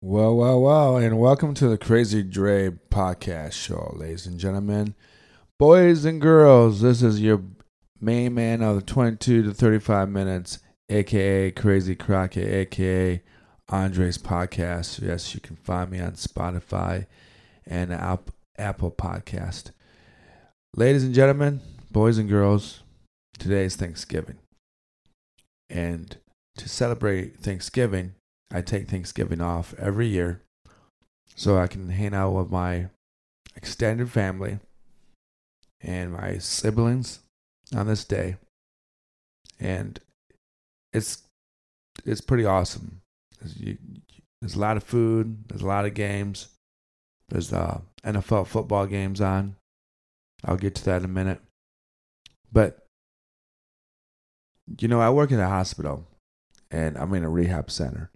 Well, 0.00 0.36
well, 0.36 0.60
well, 0.60 0.96
and 0.96 1.18
welcome 1.18 1.54
to 1.54 1.68
the 1.68 1.76
Crazy 1.76 2.22
Dre 2.22 2.70
podcast 2.88 3.54
show, 3.54 3.94
ladies 3.96 4.28
and 4.28 4.38
gentlemen, 4.38 4.94
boys 5.58 6.04
and 6.04 6.20
girls. 6.20 6.80
This 6.82 7.02
is 7.02 7.20
your 7.20 7.42
main 8.00 8.32
man 8.32 8.62
of 8.62 8.76
the 8.76 8.82
22 8.82 9.42
to 9.42 9.52
35 9.52 10.08
minutes, 10.08 10.60
aka 10.88 11.50
Crazy 11.50 11.96
Crockett, 11.96 12.46
aka 12.46 13.20
Andre's 13.68 14.18
podcast. 14.18 15.02
Yes, 15.02 15.34
you 15.34 15.40
can 15.40 15.56
find 15.56 15.90
me 15.90 15.98
on 15.98 16.12
Spotify 16.12 17.06
and 17.66 17.92
Apple 17.92 18.92
Podcast. 18.92 19.72
Ladies 20.76 21.02
and 21.02 21.12
gentlemen, 21.12 21.60
boys 21.90 22.18
and 22.18 22.28
girls, 22.28 22.84
today 23.36 23.64
is 23.64 23.74
Thanksgiving. 23.74 24.38
And 25.68 26.18
to 26.56 26.68
celebrate 26.68 27.40
Thanksgiving, 27.40 28.14
I 28.50 28.62
take 28.62 28.88
Thanksgiving 28.88 29.40
off 29.40 29.74
every 29.78 30.06
year 30.06 30.42
so 31.34 31.58
I 31.58 31.66
can 31.66 31.90
hang 31.90 32.14
out 32.14 32.32
with 32.32 32.50
my 32.50 32.88
extended 33.54 34.10
family 34.10 34.58
and 35.80 36.12
my 36.12 36.38
siblings 36.38 37.20
on 37.76 37.86
this 37.86 38.04
day. 38.04 38.36
And 39.60 40.00
it's 40.92 41.22
it's 42.04 42.20
pretty 42.20 42.44
awesome. 42.44 43.02
There's 43.40 44.54
a 44.54 44.58
lot 44.58 44.76
of 44.76 44.84
food, 44.84 45.48
there's 45.48 45.62
a 45.62 45.66
lot 45.66 45.84
of 45.84 45.94
games. 45.94 46.48
There's 47.28 47.52
uh, 47.52 47.80
NFL 48.04 48.46
football 48.46 48.86
games 48.86 49.20
on. 49.20 49.56
I'll 50.44 50.56
get 50.56 50.74
to 50.76 50.84
that 50.86 50.98
in 50.98 51.04
a 51.04 51.08
minute. 51.08 51.40
But 52.50 52.86
you 54.78 54.88
know, 54.88 55.00
I 55.00 55.10
work 55.10 55.30
in 55.30 55.40
a 55.40 55.48
hospital 55.48 56.06
and 56.70 56.96
I'm 56.96 57.12
in 57.14 57.24
a 57.24 57.28
rehab 57.28 57.70
center 57.70 58.10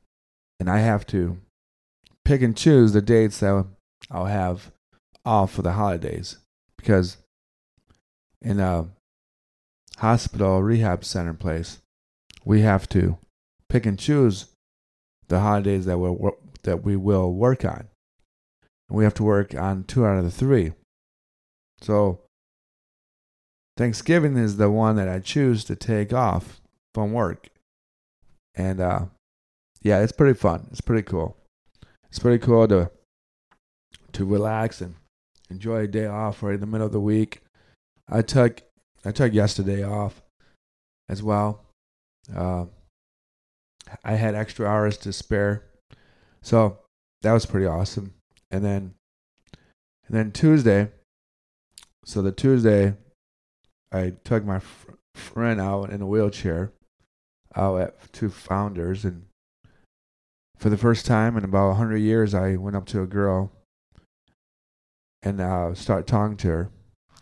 and 0.63 0.71
I 0.71 0.79
have 0.79 1.05
to 1.09 1.39
pick 2.25 2.41
and 2.41 2.57
choose 2.57 2.93
the 2.93 3.03
dates 3.03 3.41
that 3.41 3.67
I'll 4.13 4.27
have 4.27 4.71
off 5.25 5.55
for 5.55 5.63
the 5.63 5.73
holidays 5.73 6.39
because 6.77 7.17
in 8.41 8.61
a 8.61 8.87
hospital 9.97 10.63
rehab 10.63 11.05
center 11.05 11.35
place, 11.35 11.83
we 12.45 12.61
have 12.61 12.89
to 12.91 13.19
pick 13.69 13.87
and 13.87 13.99
choose 13.99 14.55
the 15.27 15.41
holidays 15.41 15.85
that 15.87 15.99
we 15.99 16.31
that 16.63 16.85
we 16.85 16.95
will 16.95 17.33
work 17.33 17.65
on. 17.65 17.89
And 18.89 18.97
we 18.97 19.03
have 19.03 19.15
to 19.15 19.25
work 19.25 19.57
on 19.57 19.83
two 19.83 20.07
out 20.07 20.19
of 20.19 20.23
the 20.23 20.31
three. 20.31 20.75
So 21.81 22.21
Thanksgiving 23.77 24.37
is 24.37 24.59
the 24.59 24.71
one 24.71 24.95
that 24.95 25.09
I 25.09 25.19
choose 25.19 25.65
to 25.65 25.75
take 25.75 26.13
off 26.13 26.61
from 26.95 27.13
work. 27.13 27.49
And 28.55 28.81
uh, 28.81 29.07
yeah, 29.83 30.01
it's 30.01 30.13
pretty 30.13 30.39
fun. 30.39 30.69
It's 30.71 30.81
pretty 30.81 31.03
cool. 31.03 31.37
It's 32.09 32.19
pretty 32.19 32.45
cool 32.45 32.69
to 32.69 32.91
to 34.13 34.25
relax 34.25 34.81
and 34.81 34.95
enjoy 35.51 35.81
a 35.81 35.87
day 35.87 36.07
off 36.07 36.43
right 36.43 36.55
in 36.55 36.61
the 36.61 36.67
middle 36.67 36.87
of 36.87 36.93
the 36.93 37.01
week. 37.01 37.43
I 38.09 38.23
took 38.23 38.63
I 39.05 39.11
took 39.11 39.33
yesterday 39.33 39.83
off 39.83 40.23
as 41.09 41.23
well. 41.23 41.65
Uh, 42.35 42.67
I 44.05 44.13
had 44.13 44.35
extra 44.35 44.67
hours 44.67 44.97
to 44.99 45.13
spare, 45.13 45.65
so 46.43 46.79
that 47.23 47.33
was 47.33 47.47
pretty 47.47 47.67
awesome. 47.67 48.15
And 48.51 48.65
then 48.65 48.95
and 50.07 50.17
then 50.17 50.33
Tuesday, 50.33 50.91
so 52.05 52.23
the 52.23 52.33
Tuesday, 52.33 52.95
I 53.91 54.13
took 54.25 54.45
my 54.45 54.59
fr- 54.61 54.93
friend 55.15 55.61
out 55.61 55.91
in 55.91 56.03
a 56.03 56.07
wheelchair 56.07 56.73
out 57.55 57.81
at 57.81 58.13
two 58.13 58.31
founders 58.31 59.05
and 59.05 59.27
for 60.63 60.71
the 60.71 60.79
first 60.79 61.07
time 61.07 61.37
in 61.37 61.43
about 61.43 61.71
100 61.71 61.97
years, 61.97 62.35
I 62.35 62.55
went 62.55 62.77
up 62.77 62.87
to 62.87 63.03
a 63.03 63.07
girl 63.07 63.51
and 65.21 65.41
uh, 65.41 65.75
talking 65.75 66.37
to 66.37 66.49
her. 66.49 66.71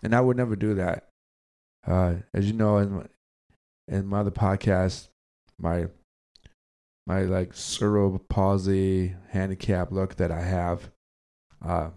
And 0.03 0.15
I 0.15 0.21
would 0.21 0.37
never 0.37 0.55
do 0.57 0.75
that. 0.75 1.09
Uh, 1.87 2.17
as 2.35 2.47
you 2.47 2.53
know, 2.53 2.77
in 2.77 3.09
in 3.89 4.07
my 4.07 4.21
other 4.21 4.31
podcast, 4.31 5.09
my 5.59 5.87
my 7.07 7.23
like 7.23 7.55
cerebral 7.55 8.19
palsy 8.19 9.17
handicap 9.31 9.91
look 9.91 10.17
that 10.17 10.31
I 10.31 10.43
have, 10.43 10.91
uh, 11.65 11.91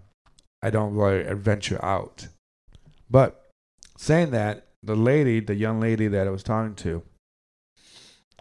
I 0.62 0.70
don't 0.70 0.96
really 0.96 1.26
venture 1.34 1.84
out. 1.84 2.30
But 3.10 3.50
saying 3.98 4.32
that, 4.32 4.68
the 4.82 4.96
lady, 4.96 5.42
the 5.42 5.56
young 5.56 5.82
lady 5.82 6.08
that 6.08 6.26
I 6.26 6.32
was 6.32 6.44
talking 6.44 6.76
to, 6.76 7.04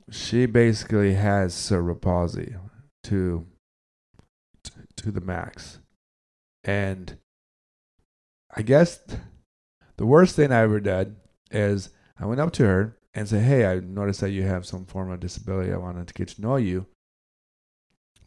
she 0.08 0.46
basically 0.46 1.14
has 1.14 1.52
cerebral 1.52 1.96
palsy 1.96 2.54
to 3.12 3.46
to 4.96 5.10
the 5.10 5.20
max. 5.20 5.80
And 6.64 7.18
I 8.54 8.62
guess 8.62 9.00
the 9.98 10.06
worst 10.06 10.34
thing 10.34 10.50
I 10.50 10.60
ever 10.60 10.80
did 10.80 11.16
is 11.50 11.90
I 12.18 12.24
went 12.24 12.40
up 12.40 12.52
to 12.54 12.64
her 12.64 12.96
and 13.12 13.28
said, 13.28 13.42
Hey, 13.42 13.66
I 13.66 13.80
noticed 13.80 14.20
that 14.20 14.30
you 14.30 14.44
have 14.44 14.64
some 14.64 14.86
form 14.86 15.10
of 15.10 15.20
disability. 15.20 15.72
I 15.72 15.76
wanted 15.76 16.08
to 16.08 16.14
get 16.14 16.28
to 16.28 16.40
know 16.40 16.56
you. 16.56 16.86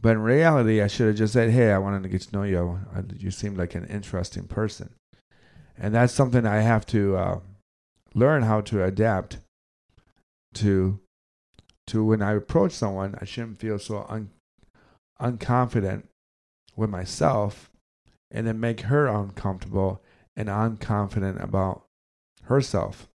But 0.01 0.12
in 0.12 0.19
reality, 0.19 0.81
I 0.81 0.88
should 0.88 1.07
have 1.07 1.16
just 1.16 1.34
said, 1.34 1.50
Hey, 1.50 1.72
I 1.72 1.79
wanted 1.79 2.03
to 2.03 2.09
get 2.09 2.22
to 2.22 2.35
know 2.35 2.44
you. 2.44 2.79
You 3.18 3.31
seem 3.31 3.56
like 3.56 3.74
an 3.74 3.85
interesting 3.85 4.44
person. 4.44 4.94
And 5.78 5.95
that's 5.95 6.13
something 6.13 6.45
I 6.45 6.62
have 6.62 6.85
to 6.88 7.18
uh, 7.18 7.40
learn 8.13 8.44
how 8.44 8.62
to 8.62 8.84
adapt 8.84 9.40
to. 10.56 11.00
To 11.90 12.03
when 12.03 12.24
I 12.24 12.34
approach 12.34 12.72
someone, 12.72 13.16
I 13.22 13.25
shouldn't 13.25 13.59
feel 13.59 13.78
so 13.78 14.07
un- 14.09 14.31
unconfident 15.21 16.03
with 16.75 16.89
myself 16.89 17.69
and 18.31 18.45
then 18.45 18.59
make 18.59 18.81
her 18.81 19.07
uncomfortable 19.07 20.01
and 20.35 20.49
unconfident 20.49 21.41
about 21.41 21.85
herself. 22.43 23.07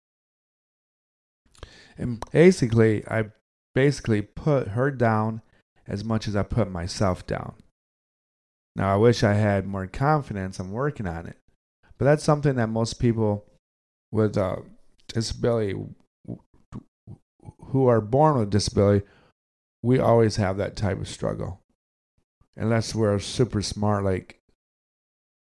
And 1.97 2.23
basically, 2.31 3.05
I 3.07 3.25
basically 3.75 4.21
put 4.21 4.69
her 4.69 4.89
down 4.89 5.41
as 5.87 6.03
much 6.03 6.27
as 6.27 6.35
I 6.35 6.43
put 6.43 6.71
myself 6.71 7.27
down. 7.27 7.55
Now, 8.75 8.93
I 8.93 8.97
wish 8.97 9.23
I 9.23 9.33
had 9.33 9.67
more 9.67 9.87
confidence. 9.87 10.59
I'm 10.59 10.71
working 10.71 11.07
on 11.07 11.27
it. 11.27 11.37
But 11.97 12.05
that's 12.05 12.23
something 12.23 12.55
that 12.55 12.67
most 12.67 12.99
people 12.99 13.45
with 14.11 14.37
a 14.37 14.43
uh, 14.43 14.61
disability 15.07 15.75
who 17.65 17.87
are 17.87 18.01
born 18.01 18.39
with 18.39 18.49
disability, 18.49 19.05
we 19.83 19.99
always 19.99 20.37
have 20.37 20.57
that 20.57 20.75
type 20.75 20.99
of 20.99 21.07
struggle 21.07 21.60
unless 22.61 22.93
we're 22.93 23.17
super 23.17 23.61
smart 23.61 24.03
like 24.03 24.39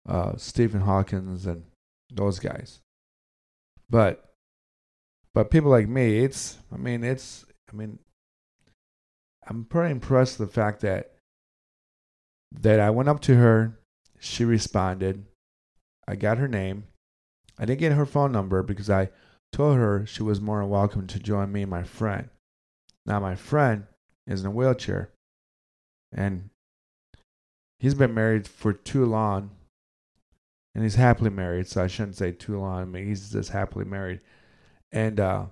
uh, 0.08 0.36
Stephen 0.36 0.80
Hawkins 0.80 1.46
and 1.46 1.64
those 2.10 2.38
guys. 2.38 2.80
But 3.90 4.24
but 5.34 5.50
people 5.50 5.70
like 5.70 5.88
me, 5.88 6.20
it's 6.20 6.58
I 6.72 6.76
mean 6.76 7.02
it's 7.02 7.44
I 7.70 7.76
mean 7.76 7.98
I'm 9.46 9.64
pretty 9.64 9.90
impressed 9.90 10.38
with 10.38 10.48
the 10.48 10.54
fact 10.54 10.80
that 10.82 11.16
that 12.52 12.80
I 12.80 12.90
went 12.90 13.08
up 13.08 13.20
to 13.22 13.34
her, 13.34 13.78
she 14.20 14.44
responded, 14.44 15.26
I 16.06 16.14
got 16.14 16.38
her 16.38 16.48
name. 16.48 16.84
I 17.58 17.64
didn't 17.64 17.80
get 17.80 17.92
her 17.92 18.06
phone 18.06 18.30
number 18.30 18.62
because 18.62 18.88
I 18.88 19.10
told 19.52 19.76
her 19.76 20.06
she 20.06 20.22
was 20.22 20.40
more 20.40 20.60
than 20.60 20.70
welcome 20.70 21.06
to 21.08 21.18
join 21.18 21.50
me 21.50 21.62
and 21.62 21.70
my 21.70 21.82
friend. 21.82 22.30
Now 23.04 23.18
my 23.18 23.34
friend 23.34 23.86
is 24.26 24.42
in 24.42 24.46
a 24.46 24.50
wheelchair 24.50 25.10
and 26.12 26.50
he's 27.78 27.94
been 27.94 28.14
married 28.14 28.46
for 28.46 28.72
too 28.72 29.04
long, 29.04 29.50
and 30.74 30.84
he's 30.84 30.96
happily 30.96 31.30
married. 31.30 31.68
So 31.68 31.82
I 31.82 31.86
shouldn't 31.86 32.16
say 32.16 32.32
too 32.32 32.58
long. 32.58 32.82
I 32.82 32.84
mean, 32.84 33.06
he's 33.06 33.30
just 33.30 33.50
happily 33.50 33.84
married, 33.84 34.20
and 34.92 35.18
uh, 35.20 35.46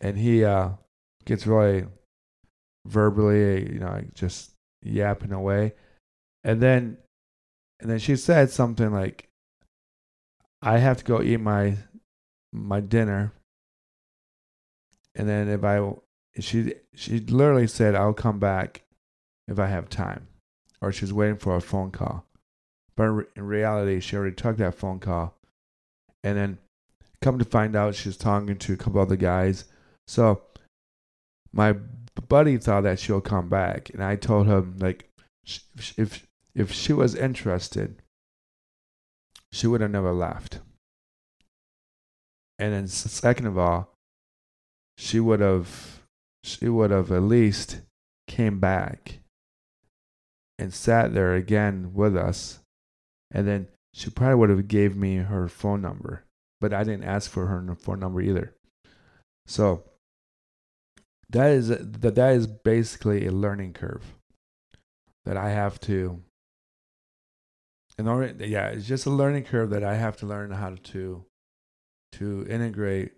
and 0.00 0.18
he 0.18 0.44
uh 0.44 0.70
gets 1.24 1.46
really 1.46 1.86
verbally, 2.86 3.72
you 3.72 3.80
know, 3.80 4.02
just 4.14 4.52
yapping 4.82 5.32
away, 5.32 5.74
and 6.44 6.60
then 6.60 6.98
and 7.80 7.90
then 7.90 7.98
she 7.98 8.16
said 8.16 8.50
something 8.50 8.92
like, 8.92 9.28
"I 10.60 10.78
have 10.78 10.98
to 10.98 11.04
go 11.04 11.22
eat 11.22 11.40
my 11.40 11.76
my 12.52 12.80
dinner." 12.80 13.32
And 15.14 15.28
then 15.28 15.48
if 15.48 15.62
I 15.62 15.92
she 16.40 16.74
she 16.94 17.20
literally 17.20 17.66
said 17.66 17.94
I'll 17.94 18.14
come 18.14 18.38
back 18.38 18.82
if 19.46 19.58
I 19.58 19.66
have 19.66 19.90
time 19.90 20.28
or 20.82 20.92
she's 20.92 21.12
waiting 21.12 21.38
for 21.38 21.56
a 21.56 21.60
phone 21.60 21.90
call. 21.90 22.26
But 22.96 23.28
in 23.36 23.46
reality, 23.46 24.00
she 24.00 24.16
already 24.16 24.34
took 24.34 24.58
that 24.58 24.74
phone 24.74 24.98
call. 24.98 25.34
And 26.24 26.36
then 26.36 26.58
come 27.22 27.38
to 27.38 27.44
find 27.44 27.74
out, 27.74 27.94
she's 27.94 28.16
talking 28.16 28.56
to 28.56 28.72
a 28.74 28.76
couple 28.76 29.00
other 29.00 29.16
guys. 29.16 29.64
So 30.06 30.42
my 31.52 31.76
buddy 32.28 32.58
thought 32.58 32.82
that 32.82 32.98
she'll 32.98 33.20
come 33.20 33.48
back. 33.48 33.90
And 33.90 34.02
I 34.02 34.16
told 34.16 34.48
him, 34.48 34.76
like, 34.78 35.08
if, 35.96 36.26
if 36.54 36.72
she 36.72 36.92
was 36.92 37.14
interested, 37.14 38.02
she 39.52 39.66
would 39.66 39.80
have 39.80 39.90
never 39.90 40.12
left. 40.12 40.58
And 42.58 42.72
then 42.72 42.88
second 42.88 43.46
of 43.46 43.56
all, 43.56 43.94
she 44.98 45.20
would 45.20 45.40
have 45.40 46.00
she 46.44 46.68
would 46.68 46.90
have 46.90 47.10
at 47.10 47.22
least 47.22 47.80
came 48.28 48.60
back 48.60 49.21
and 50.58 50.72
sat 50.72 51.14
there 51.14 51.34
again 51.34 51.92
with 51.94 52.16
us, 52.16 52.60
and 53.30 53.46
then 53.46 53.68
she 53.94 54.10
probably 54.10 54.36
would 54.36 54.50
have 54.50 54.68
gave 54.68 54.96
me 54.96 55.16
her 55.16 55.48
phone 55.48 55.82
number, 55.82 56.24
but 56.60 56.72
I 56.72 56.84
didn't 56.84 57.04
ask 57.04 57.30
for 57.30 57.46
her 57.46 57.76
phone 57.76 58.00
number 58.00 58.20
either. 58.20 58.54
So 59.46 59.84
that 61.30 61.50
is 61.50 61.68
that 61.68 62.14
that 62.14 62.34
is 62.34 62.46
basically 62.46 63.26
a 63.26 63.32
learning 63.32 63.72
curve 63.72 64.04
that 65.24 65.36
I 65.36 65.50
have 65.50 65.80
to 65.80 66.22
in 67.98 68.08
order 68.08 68.34
yeah, 68.44 68.68
it's 68.68 68.86
just 68.86 69.06
a 69.06 69.10
learning 69.10 69.44
curve 69.44 69.70
that 69.70 69.84
I 69.84 69.96
have 69.96 70.16
to 70.18 70.26
learn 70.26 70.50
how 70.50 70.76
to 70.82 71.24
to 72.12 72.46
integrate 72.48 73.12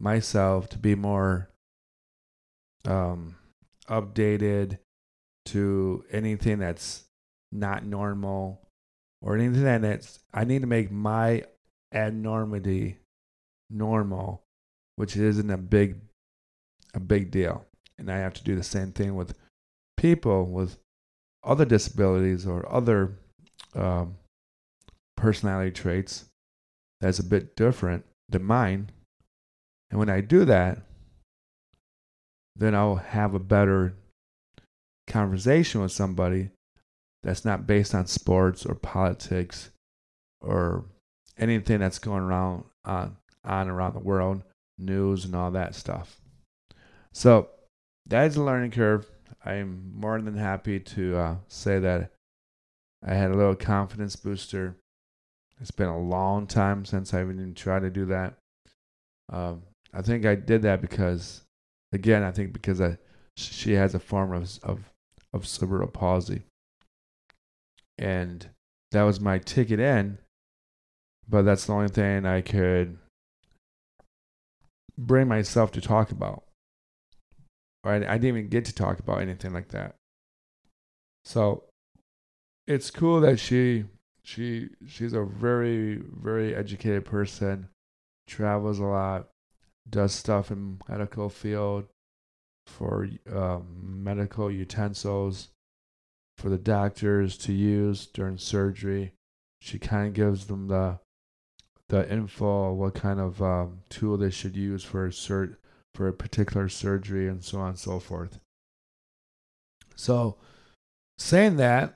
myself 0.00 0.68
to 0.70 0.78
be 0.78 0.94
more 0.94 1.50
um 2.84 3.36
updated 3.88 4.78
to 5.46 6.04
anything 6.10 6.58
that's 6.58 7.04
not 7.52 7.84
normal 7.84 8.60
or 9.22 9.36
anything 9.36 9.80
that's 9.80 10.18
I 10.32 10.44
need 10.44 10.60
to 10.60 10.66
make 10.66 10.90
my 10.90 11.44
abnormity 11.92 12.98
normal, 13.70 14.42
which 14.96 15.16
isn't 15.16 15.50
a 15.50 15.56
big 15.56 15.96
a 16.94 17.00
big 17.00 17.30
deal. 17.30 17.64
And 17.98 18.10
I 18.10 18.18
have 18.18 18.34
to 18.34 18.44
do 18.44 18.54
the 18.54 18.62
same 18.62 18.92
thing 18.92 19.16
with 19.16 19.34
people 19.96 20.46
with 20.46 20.78
other 21.42 21.64
disabilities 21.64 22.46
or 22.46 22.70
other 22.70 23.18
um, 23.74 24.16
personality 25.16 25.70
traits 25.70 26.26
that's 27.00 27.18
a 27.18 27.24
bit 27.24 27.56
different 27.56 28.04
than 28.28 28.42
mine. 28.42 28.90
And 29.90 29.98
when 29.98 30.10
I 30.10 30.20
do 30.20 30.44
that, 30.44 30.78
then 32.56 32.74
I'll 32.74 32.96
have 32.96 33.34
a 33.34 33.38
better 33.38 33.94
conversation 35.06 35.80
with 35.80 35.92
somebody 35.92 36.50
that's 37.22 37.44
not 37.44 37.66
based 37.66 37.94
on 37.94 38.06
sports 38.06 38.64
or 38.64 38.74
politics 38.74 39.70
or 40.40 40.84
anything 41.38 41.80
that's 41.80 41.98
going 41.98 42.22
around 42.22 42.64
on 42.84 43.16
on 43.44 43.68
around 43.68 43.94
the 43.94 44.00
world, 44.00 44.42
news 44.78 45.24
and 45.24 45.34
all 45.34 45.50
that 45.52 45.74
stuff. 45.74 46.20
So 47.12 47.50
that 48.06 48.26
is 48.26 48.36
a 48.36 48.42
learning 48.42 48.72
curve. 48.72 49.06
I'm 49.44 49.92
more 49.94 50.20
than 50.20 50.36
happy 50.36 50.80
to 50.80 51.16
uh, 51.16 51.36
say 51.48 51.78
that 51.78 52.10
I 53.06 53.14
had 53.14 53.30
a 53.30 53.36
little 53.36 53.54
confidence 53.54 54.16
booster. 54.16 54.76
It's 55.60 55.70
been 55.70 55.88
a 55.88 55.98
long 55.98 56.46
time 56.46 56.84
since 56.84 57.14
I've 57.14 57.30
even 57.30 57.54
tried 57.54 57.80
to 57.80 57.90
do 57.90 58.06
that. 58.06 58.34
Um, 59.32 59.62
I 59.94 60.02
think 60.02 60.26
I 60.26 60.34
did 60.34 60.62
that 60.62 60.80
because, 60.80 61.42
again, 61.92 62.22
I 62.22 62.30
think 62.32 62.52
because 62.52 62.80
I, 62.80 62.98
she 63.36 63.72
has 63.72 63.94
a 63.94 63.98
form 63.98 64.32
of 64.32 64.58
of 64.62 64.92
of 65.32 65.46
cerebral 65.46 65.88
palsy, 65.88 66.42
and 67.98 68.50
that 68.92 69.02
was 69.02 69.20
my 69.20 69.38
ticket 69.38 69.80
in. 69.80 70.18
But 71.28 71.42
that's 71.42 71.66
the 71.66 71.72
only 71.72 71.88
thing 71.88 72.24
I 72.24 72.40
could 72.40 72.98
bring 74.96 75.28
myself 75.28 75.72
to 75.72 75.80
talk 75.80 76.10
about. 76.10 76.44
I, 77.84 77.96
I 77.96 77.98
didn't 77.98 78.24
even 78.24 78.48
get 78.48 78.64
to 78.66 78.74
talk 78.74 78.98
about 78.98 79.20
anything 79.20 79.52
like 79.52 79.68
that. 79.68 79.96
So 81.24 81.64
it's 82.66 82.90
cool 82.90 83.20
that 83.20 83.38
she 83.38 83.84
she 84.22 84.70
she's 84.86 85.12
a 85.12 85.24
very 85.24 85.96
very 85.96 86.54
educated 86.54 87.04
person, 87.04 87.68
travels 88.26 88.78
a 88.78 88.84
lot, 88.84 89.28
does 89.88 90.12
stuff 90.12 90.50
in 90.50 90.78
medical 90.88 91.28
field 91.28 91.86
for 92.66 93.08
um, 93.32 94.02
medical 94.02 94.50
utensils 94.50 95.48
for 96.36 96.48
the 96.48 96.58
doctors 96.58 97.36
to 97.38 97.52
use 97.52 98.06
during 98.06 98.38
surgery. 98.38 99.12
She 99.60 99.78
kind 99.78 100.08
of 100.08 100.14
gives 100.14 100.46
them 100.46 100.68
the 100.68 100.98
the 101.88 102.10
info 102.10 102.72
what 102.72 102.94
kind 102.94 103.20
of 103.20 103.40
um, 103.40 103.78
tool 103.88 104.16
they 104.16 104.30
should 104.30 104.56
use 104.56 104.82
for 104.82 105.06
a 105.06 105.12
sur- 105.12 105.56
for 105.94 106.08
a 106.08 106.12
particular 106.12 106.68
surgery 106.68 107.28
and 107.28 107.42
so 107.42 107.60
on 107.60 107.70
and 107.70 107.78
so 107.78 107.98
forth. 108.00 108.38
So, 109.94 110.36
saying 111.16 111.56
that, 111.56 111.94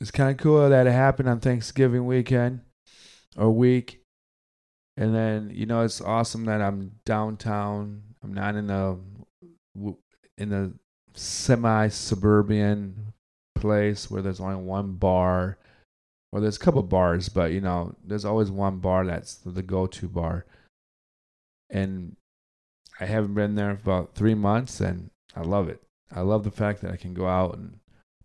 it's 0.00 0.10
kind 0.10 0.30
of 0.30 0.36
cool 0.36 0.68
that 0.68 0.86
it 0.86 0.92
happened 0.92 1.28
on 1.28 1.38
Thanksgiving 1.38 2.06
weekend 2.06 2.62
or 3.36 3.50
week. 3.50 4.00
And 4.96 5.14
then, 5.14 5.50
you 5.54 5.64
know, 5.64 5.82
it's 5.82 6.00
awesome 6.00 6.44
that 6.46 6.60
I'm 6.60 6.92
downtown. 7.06 8.02
I'm 8.22 8.34
not 8.34 8.56
in 8.56 8.68
a 8.68 8.96
in 10.38 10.52
a 10.52 10.72
semi 11.14 11.88
suburban 11.88 13.12
place 13.54 14.10
where 14.10 14.22
there's 14.22 14.40
only 14.40 14.56
one 14.56 14.92
bar. 14.92 15.58
Well, 16.30 16.42
there's 16.42 16.56
a 16.56 16.60
couple 16.60 16.82
bars, 16.82 17.28
but 17.28 17.52
you 17.52 17.60
know, 17.60 17.94
there's 18.04 18.24
always 18.24 18.50
one 18.50 18.78
bar 18.78 19.04
that's 19.04 19.34
the 19.34 19.62
go-to 19.62 20.08
bar. 20.08 20.46
And 21.70 22.16
I 23.00 23.06
haven't 23.06 23.34
been 23.34 23.54
there 23.54 23.76
for 23.76 23.82
about 23.82 24.14
three 24.14 24.34
months, 24.34 24.80
and 24.80 25.10
I 25.36 25.42
love 25.42 25.68
it. 25.68 25.82
I 26.14 26.20
love 26.20 26.44
the 26.44 26.50
fact 26.50 26.80
that 26.82 26.90
I 26.90 26.96
can 26.96 27.14
go 27.14 27.26
out 27.26 27.56
and 27.56 27.78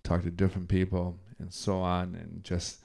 talk 0.04 0.24
to 0.24 0.32
different 0.32 0.70
people 0.70 1.18
and 1.40 1.54
so 1.54 1.78
on, 1.78 2.16
and 2.16 2.44
just 2.44 2.80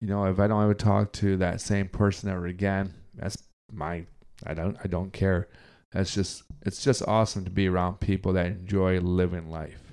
you 0.00 0.08
know, 0.08 0.24
if 0.24 0.38
I 0.38 0.46
don't 0.46 0.62
ever 0.62 0.74
talk 0.74 1.12
to 1.14 1.36
that 1.38 1.60
same 1.60 1.88
person 1.88 2.30
ever 2.30 2.46
again, 2.46 2.94
that's 3.14 3.36
my 3.72 4.04
I 4.46 4.54
don't 4.54 4.76
I 4.82 4.86
don't 4.86 5.12
care. 5.12 5.48
That's 5.92 6.14
just 6.14 6.42
it's 6.62 6.82
just 6.82 7.06
awesome 7.06 7.44
to 7.44 7.50
be 7.50 7.68
around 7.68 8.00
people 8.00 8.32
that 8.34 8.46
enjoy 8.46 8.98
living 9.00 9.50
life. 9.50 9.92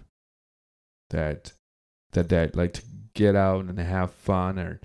That 1.09 1.53
that 2.11 2.29
that 2.29 2.55
like 2.55 2.73
to 2.73 2.81
get 3.13 3.35
out 3.35 3.65
and 3.65 3.79
have 3.79 4.11
fun 4.11 4.59
or 4.59 4.81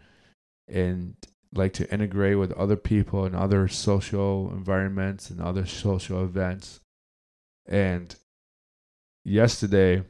and 0.69 1.15
like 1.53 1.73
to 1.75 1.93
integrate 1.93 2.39
with 2.39 2.53
other 2.53 2.77
people 2.77 3.25
and 3.25 3.35
other 3.35 3.67
social 3.67 4.51
environments 4.53 5.31
and 5.31 5.41
other 5.41 5.67
social 5.67 6.23
events. 6.23 6.81
And 7.67 8.15
yesterday, 9.25 10.05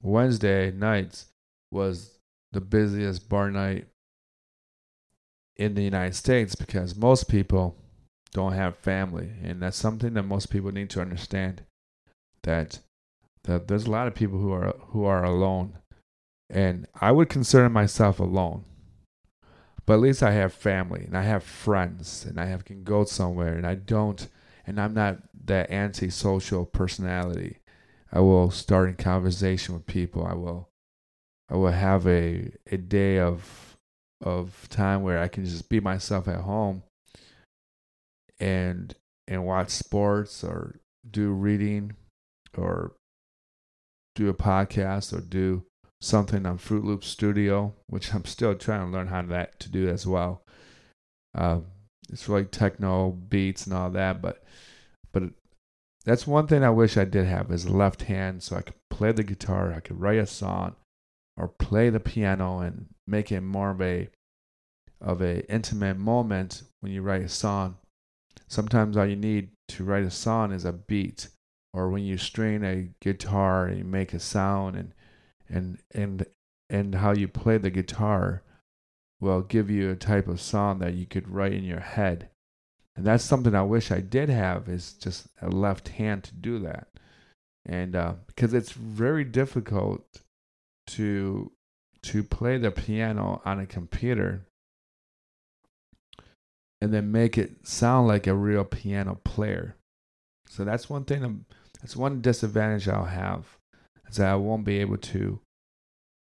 Wednesday 0.00 0.70
nights 0.70 1.26
was 1.70 2.18
the 2.52 2.60
busiest 2.60 3.28
bar 3.28 3.50
night 3.50 3.86
in 5.56 5.74
the 5.74 5.82
United 5.82 6.14
States 6.14 6.54
because 6.54 6.96
most 6.96 7.28
people 7.28 7.76
don't 8.36 8.52
have 8.52 8.76
family 8.76 9.30
and 9.42 9.62
that's 9.62 9.78
something 9.78 10.12
that 10.12 10.22
most 10.22 10.50
people 10.50 10.70
need 10.70 10.90
to 10.90 11.00
understand 11.00 11.62
that 12.42 12.80
that 13.44 13.66
there's 13.66 13.86
a 13.86 13.90
lot 13.90 14.06
of 14.06 14.14
people 14.14 14.38
who 14.38 14.52
are 14.52 14.76
who 14.88 15.06
are 15.06 15.24
alone 15.24 15.78
and 16.50 16.86
I 17.00 17.12
would 17.12 17.30
consider 17.30 17.70
myself 17.70 18.20
alone 18.20 18.66
but 19.86 19.94
at 19.94 20.00
least 20.00 20.22
I 20.22 20.32
have 20.32 20.52
family 20.52 21.04
and 21.06 21.16
I 21.16 21.22
have 21.22 21.42
friends 21.42 22.26
and 22.26 22.38
I 22.38 22.44
have 22.44 22.66
can 22.66 22.84
go 22.84 23.04
somewhere 23.04 23.54
and 23.54 23.66
I 23.66 23.74
don't 23.74 24.28
and 24.66 24.78
I'm 24.78 24.92
not 24.92 25.18
that 25.46 25.70
antisocial 25.70 26.66
personality. 26.66 27.60
I 28.12 28.20
will 28.20 28.50
start 28.50 28.88
in 28.88 28.96
conversation 28.96 29.74
with 29.74 29.86
people. 29.86 30.26
I 30.26 30.34
will 30.34 30.68
I 31.48 31.54
will 31.54 31.70
have 31.70 32.06
a 32.06 32.50
a 32.70 32.76
day 32.76 33.18
of 33.18 33.78
of 34.20 34.68
time 34.68 35.02
where 35.02 35.20
I 35.20 35.28
can 35.28 35.46
just 35.46 35.70
be 35.70 35.80
myself 35.80 36.28
at 36.28 36.40
home 36.40 36.82
and 38.38 38.94
and 39.28 39.44
watch 39.44 39.70
sports 39.70 40.44
or 40.44 40.78
do 41.08 41.30
reading 41.32 41.94
or 42.56 42.92
do 44.14 44.28
a 44.28 44.34
podcast 44.34 45.12
or 45.12 45.20
do 45.20 45.64
something 46.00 46.46
on 46.46 46.58
Fruit 46.58 46.84
Loop 46.84 47.04
Studio, 47.04 47.74
which 47.86 48.14
I'm 48.14 48.24
still 48.24 48.54
trying 48.54 48.86
to 48.86 48.92
learn 48.92 49.08
how 49.08 49.22
to 49.22 49.28
that 49.28 49.58
to 49.60 49.70
do 49.70 49.88
as 49.88 50.06
well. 50.06 50.42
Uh, 51.34 51.60
it's 52.10 52.28
like 52.28 52.50
techno 52.50 53.10
beats 53.10 53.66
and 53.66 53.74
all 53.74 53.90
that, 53.90 54.22
but 54.22 54.42
but 55.12 55.24
that's 56.04 56.26
one 56.26 56.46
thing 56.46 56.62
I 56.62 56.70
wish 56.70 56.96
I 56.96 57.04
did 57.04 57.26
have 57.26 57.50
is 57.50 57.68
left 57.68 58.02
hand, 58.02 58.42
so 58.42 58.56
I 58.56 58.62
could 58.62 58.74
play 58.90 59.12
the 59.12 59.24
guitar, 59.24 59.72
I 59.72 59.80
could 59.80 60.00
write 60.00 60.18
a 60.18 60.26
song, 60.26 60.76
or 61.36 61.48
play 61.48 61.90
the 61.90 62.00
piano 62.00 62.60
and 62.60 62.86
make 63.06 63.32
it 63.32 63.40
more 63.40 63.70
of 63.70 63.82
a 63.82 64.08
of 65.00 65.20
a 65.20 65.44
intimate 65.52 65.98
moment 65.98 66.62
when 66.80 66.92
you 66.92 67.02
write 67.02 67.22
a 67.22 67.28
song. 67.28 67.76
Sometimes 68.48 68.96
all 68.96 69.06
you 69.06 69.16
need 69.16 69.50
to 69.68 69.84
write 69.84 70.04
a 70.04 70.10
song 70.10 70.52
is 70.52 70.64
a 70.64 70.72
beat, 70.72 71.28
or 71.72 71.90
when 71.90 72.04
you 72.04 72.16
string 72.16 72.64
a 72.64 72.88
guitar 73.00 73.66
and 73.66 73.78
you 73.78 73.84
make 73.84 74.12
a 74.12 74.20
sound 74.20 74.76
and 74.76 74.92
and 75.48 75.78
and 75.92 76.26
and 76.70 76.94
how 76.96 77.12
you 77.12 77.28
play 77.28 77.58
the 77.58 77.70
guitar 77.70 78.42
will 79.20 79.42
give 79.42 79.70
you 79.70 79.90
a 79.90 79.96
type 79.96 80.28
of 80.28 80.40
song 80.40 80.78
that 80.78 80.94
you 80.94 81.06
could 81.06 81.28
write 81.28 81.52
in 81.52 81.64
your 81.64 81.80
head. 81.80 82.28
And 82.94 83.04
that's 83.04 83.24
something 83.24 83.54
I 83.54 83.62
wish 83.62 83.90
I 83.90 84.00
did 84.00 84.28
have 84.28 84.68
is 84.68 84.94
just 84.94 85.28
a 85.42 85.48
left 85.48 85.88
hand 85.88 86.24
to 86.24 86.34
do 86.34 86.58
that. 86.60 86.88
And 87.64 87.94
uh, 87.94 88.14
because 88.26 88.54
it's 88.54 88.72
very 88.72 89.24
difficult 89.24 90.22
to 90.88 91.52
to 92.02 92.22
play 92.22 92.56
the 92.56 92.70
piano 92.70 93.42
on 93.44 93.58
a 93.58 93.66
computer 93.66 94.46
and 96.80 96.92
then 96.92 97.12
make 97.12 97.38
it 97.38 97.66
sound 97.66 98.08
like 98.08 98.26
a 98.26 98.34
real 98.34 98.64
piano 98.64 99.18
player. 99.24 99.76
So 100.48 100.64
that's 100.64 100.90
one 100.90 101.04
thing. 101.04 101.44
That's 101.80 101.96
one 101.96 102.20
disadvantage 102.20 102.88
I'll 102.88 103.04
have 103.04 103.56
is 104.08 104.16
that 104.16 104.30
I 104.30 104.36
won't 104.36 104.64
be 104.64 104.78
able 104.78 104.98
to 104.98 105.40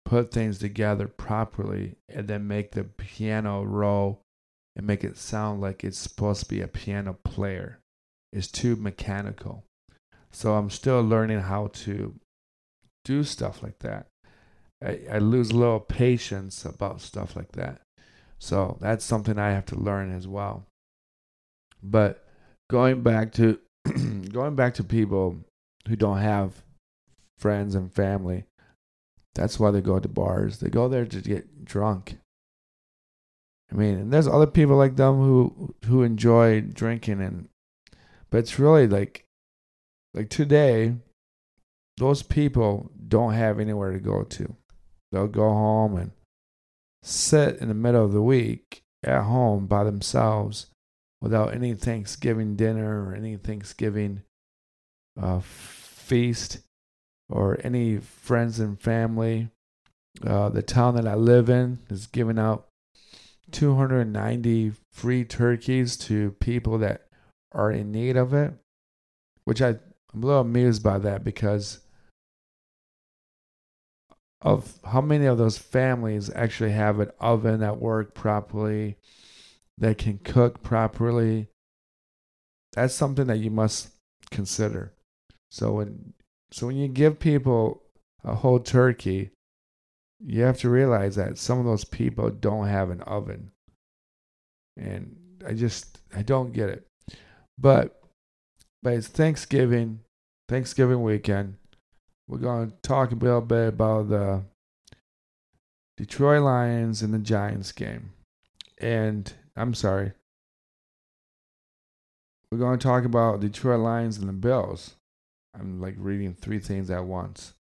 put 0.04 0.30
things 0.30 0.58
together 0.58 1.08
properly 1.08 1.96
and 2.08 2.28
then 2.28 2.46
make 2.46 2.72
the 2.72 2.84
piano 2.84 3.64
roll 3.64 4.22
and 4.76 4.86
make 4.86 5.02
it 5.02 5.16
sound 5.16 5.60
like 5.60 5.82
it's 5.82 5.98
supposed 5.98 6.42
to 6.42 6.48
be 6.48 6.60
a 6.60 6.68
piano 6.68 7.16
player 7.24 7.80
is 8.32 8.48
too 8.48 8.76
mechanical. 8.76 9.64
So 10.30 10.54
I'm 10.54 10.70
still 10.70 11.00
learning 11.00 11.40
how 11.40 11.68
to 11.68 12.14
do 13.04 13.24
stuff 13.24 13.62
like 13.62 13.78
that. 13.80 14.06
I, 14.84 15.00
I 15.12 15.18
lose 15.18 15.50
a 15.50 15.56
little 15.56 15.80
patience 15.80 16.64
about 16.64 17.00
stuff 17.00 17.34
like 17.34 17.52
that. 17.52 17.80
So 18.38 18.76
that's 18.80 19.04
something 19.04 19.38
I 19.38 19.50
have 19.50 19.66
to 19.66 19.78
learn 19.78 20.14
as 20.14 20.26
well. 20.28 20.66
But 21.82 22.24
going 22.70 23.02
back 23.02 23.32
to 23.34 23.58
going 24.32 24.56
back 24.56 24.74
to 24.74 24.84
people 24.84 25.38
who 25.88 25.96
don't 25.96 26.18
have 26.18 26.62
friends 27.38 27.74
and 27.74 27.92
family, 27.92 28.44
that's 29.34 29.60
why 29.60 29.70
they 29.70 29.80
go 29.80 29.98
to 29.98 30.08
bars. 30.08 30.58
They 30.58 30.68
go 30.68 30.88
there 30.88 31.06
to 31.06 31.20
get 31.20 31.64
drunk. 31.64 32.18
I 33.70 33.74
mean, 33.74 33.98
and 33.98 34.12
there's 34.12 34.28
other 34.28 34.46
people 34.46 34.76
like 34.76 34.96
them 34.96 35.16
who 35.16 35.74
who 35.86 36.02
enjoy 36.02 36.60
drinking 36.60 37.20
and 37.20 37.48
but 38.30 38.38
it's 38.38 38.58
really 38.58 38.86
like 38.86 39.24
like 40.14 40.30
today 40.30 40.94
those 41.98 42.22
people 42.22 42.90
don't 43.08 43.32
have 43.32 43.58
anywhere 43.58 43.92
to 43.92 43.98
go 43.98 44.22
to. 44.22 44.54
They'll 45.10 45.28
go 45.28 45.48
home 45.48 45.96
and 45.96 46.10
sit 47.06 47.58
in 47.58 47.68
the 47.68 47.74
middle 47.74 48.04
of 48.04 48.12
the 48.12 48.22
week 48.22 48.82
at 49.04 49.22
home 49.22 49.66
by 49.66 49.84
themselves 49.84 50.66
without 51.20 51.54
any 51.54 51.72
Thanksgiving 51.72 52.56
dinner 52.56 53.04
or 53.04 53.14
any 53.14 53.36
Thanksgiving 53.36 54.22
uh, 55.20 55.40
feast 55.40 56.58
or 57.28 57.58
any 57.62 57.98
friends 57.98 58.58
and 58.58 58.80
family. 58.80 59.48
Uh, 60.26 60.48
the 60.48 60.62
town 60.62 60.96
that 60.96 61.06
I 61.06 61.14
live 61.14 61.48
in 61.48 61.78
is 61.90 62.06
giving 62.06 62.38
out 62.38 62.66
290 63.52 64.72
free 64.92 65.24
turkeys 65.24 65.96
to 65.98 66.32
people 66.40 66.78
that 66.78 67.06
are 67.52 67.70
in 67.70 67.92
need 67.92 68.16
of 68.16 68.34
it, 68.34 68.52
which 69.44 69.62
I, 69.62 69.68
I'm 70.12 70.22
a 70.22 70.26
little 70.26 70.40
amused 70.40 70.82
by 70.82 70.98
that 70.98 71.22
because 71.22 71.80
of 74.42 74.78
how 74.84 75.00
many 75.00 75.26
of 75.26 75.38
those 75.38 75.58
families 75.58 76.30
actually 76.34 76.72
have 76.72 77.00
an 77.00 77.10
oven 77.20 77.60
that 77.60 77.80
work 77.80 78.14
properly, 78.14 78.96
that 79.78 79.98
can 79.98 80.18
cook 80.18 80.62
properly. 80.62 81.48
That's 82.72 82.94
something 82.94 83.26
that 83.26 83.38
you 83.38 83.50
must 83.50 83.90
consider. 84.30 84.92
So 85.50 85.72
when 85.72 86.12
so 86.52 86.66
when 86.66 86.76
you 86.76 86.88
give 86.88 87.18
people 87.18 87.82
a 88.24 88.34
whole 88.34 88.60
turkey, 88.60 89.30
you 90.20 90.42
have 90.42 90.58
to 90.58 90.70
realize 90.70 91.16
that 91.16 91.38
some 91.38 91.58
of 91.58 91.64
those 91.64 91.84
people 91.84 92.30
don't 92.30 92.68
have 92.68 92.90
an 92.90 93.02
oven. 93.02 93.52
And 94.76 95.16
I 95.46 95.54
just 95.54 96.00
I 96.14 96.22
don't 96.22 96.52
get 96.52 96.68
it. 96.68 96.86
But 97.58 98.00
but 98.82 98.92
it's 98.92 99.08
Thanksgiving, 99.08 100.00
Thanksgiving 100.48 101.02
weekend. 101.02 101.56
We're 102.28 102.38
going 102.38 102.70
to 102.70 102.76
talk 102.82 103.12
a 103.12 103.14
little 103.14 103.40
bit 103.40 103.68
about 103.68 104.08
the 104.08 104.42
Detroit 105.96 106.42
Lions 106.42 107.02
and 107.02 107.14
the 107.14 107.18
Giants 107.18 107.72
game. 107.72 108.12
And 108.78 109.32
I'm 109.56 109.74
sorry. 109.74 110.12
We're 112.50 112.58
going 112.58 112.78
to 112.78 112.82
talk 112.82 113.04
about 113.04 113.40
Detroit 113.40 113.80
Lions 113.80 114.18
and 114.18 114.28
the 114.28 114.32
Bills. 114.32 114.96
I'm 115.58 115.80
like 115.80 115.94
reading 115.98 116.34
three 116.34 116.58
things 116.58 116.90
at 116.90 117.04
once. 117.04 117.54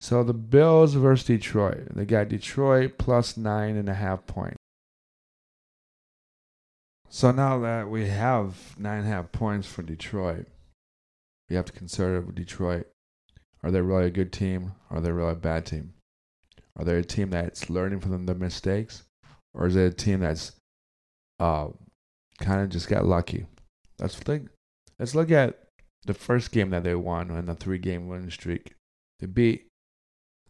So 0.00 0.24
the 0.24 0.34
Bills 0.34 0.94
versus 0.94 1.26
Detroit. 1.26 1.88
They 1.94 2.04
got 2.04 2.28
Detroit 2.28 2.98
plus 2.98 3.36
nine 3.36 3.76
and 3.76 3.88
a 3.88 3.94
half 3.94 4.26
points. 4.26 4.56
So 7.08 7.30
now 7.30 7.60
that 7.60 7.88
we 7.88 8.08
have 8.08 8.74
nine 8.78 9.00
and 9.00 9.06
a 9.06 9.10
half 9.10 9.32
points 9.32 9.68
for 9.68 9.82
Detroit, 9.82 10.46
we 11.48 11.56
have 11.56 11.66
to 11.66 11.72
consider 11.72 12.22
Detroit. 12.22 12.91
Are 13.62 13.70
they 13.70 13.80
really 13.80 14.06
a 14.06 14.10
good 14.10 14.32
team? 14.32 14.72
Are 14.90 15.00
they 15.00 15.12
really 15.12 15.32
a 15.32 15.36
bad 15.36 15.66
team? 15.66 15.94
Are 16.76 16.84
they 16.84 16.96
a 16.96 17.02
team 17.02 17.30
that's 17.30 17.70
learning 17.70 18.00
from 18.00 18.26
their 18.26 18.34
mistakes? 18.34 19.04
Or 19.54 19.66
is 19.66 19.76
it 19.76 19.92
a 19.92 19.94
team 19.94 20.20
that's 20.20 20.52
uh, 21.38 21.68
kind 22.40 22.62
of 22.62 22.70
just 22.70 22.88
got 22.88 23.06
lucky? 23.06 23.46
Let's 23.98 24.16
think. 24.16 24.48
Let's 24.98 25.14
look 25.14 25.30
at 25.30 25.58
the 26.04 26.14
first 26.14 26.50
game 26.50 26.70
that 26.70 26.82
they 26.82 26.94
won 26.94 27.30
in 27.30 27.46
the 27.46 27.54
three 27.54 27.78
game 27.78 28.08
winning 28.08 28.30
streak. 28.30 28.74
They 29.20 29.26
beat 29.26 29.68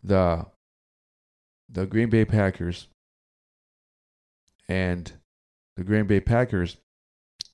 the 0.03 0.47
the 1.69 1.87
Green 1.87 2.11
Bay 2.11 2.25
Packers. 2.25 2.89
And 4.69 5.13
the 5.77 5.85
Green 5.85 6.07
Bay 6.07 6.21
Packers 6.21 6.77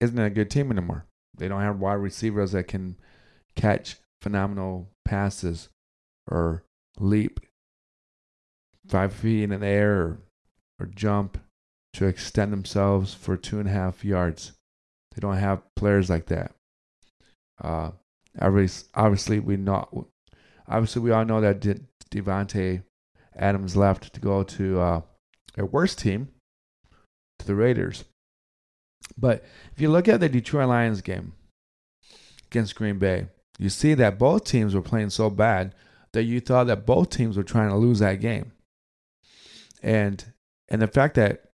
isn't 0.00 0.18
a 0.18 0.30
good 0.30 0.50
team 0.50 0.70
anymore. 0.70 1.06
They 1.36 1.48
don't 1.48 1.62
have 1.62 1.80
wide 1.80 1.94
receivers 1.94 2.52
that 2.52 2.68
can 2.68 2.96
catch 3.56 3.96
phenomenal 4.22 4.90
passes 5.04 5.68
or 6.30 6.64
leap 6.98 7.40
five 8.86 9.12
feet 9.12 9.44
in 9.44 9.60
the 9.60 9.66
air 9.66 10.00
or, 10.00 10.18
or 10.80 10.86
jump 10.86 11.38
to 11.92 12.06
extend 12.06 12.52
themselves 12.52 13.14
for 13.14 13.36
two 13.36 13.58
and 13.58 13.68
a 13.68 13.72
half 13.72 14.04
yards. 14.04 14.52
They 15.14 15.20
don't 15.20 15.36
have 15.36 15.62
players 15.74 16.08
like 16.08 16.26
that. 16.26 16.52
Uh, 17.62 17.90
obviously, 18.40 19.40
we 19.40 19.56
know. 19.56 20.08
Obviously, 20.68 21.02
we 21.02 21.10
all 21.10 21.24
know 21.24 21.40
that 21.40 21.60
De- 21.60 21.80
Davante 22.10 22.82
Adams 23.36 23.76
left 23.76 24.12
to 24.12 24.20
go 24.20 24.42
to 24.42 24.80
uh, 24.80 25.00
a 25.56 25.64
worse 25.64 25.94
team, 25.94 26.28
to 27.38 27.46
the 27.46 27.54
Raiders. 27.54 28.04
But 29.16 29.44
if 29.72 29.80
you 29.80 29.88
look 29.88 30.08
at 30.08 30.20
the 30.20 30.28
Detroit 30.28 30.68
Lions 30.68 31.00
game 31.00 31.32
against 32.46 32.76
Green 32.76 32.98
Bay, 32.98 33.26
you 33.58 33.68
see 33.68 33.94
that 33.94 34.18
both 34.18 34.44
teams 34.44 34.74
were 34.74 34.82
playing 34.82 35.10
so 35.10 35.30
bad 35.30 35.74
that 36.12 36.22
you 36.22 36.40
thought 36.40 36.68
that 36.68 36.86
both 36.86 37.10
teams 37.10 37.36
were 37.36 37.42
trying 37.42 37.70
to 37.70 37.76
lose 37.76 37.98
that 37.98 38.20
game. 38.20 38.52
And 39.82 40.24
and 40.68 40.80
the 40.80 40.86
fact 40.86 41.14
that 41.16 41.50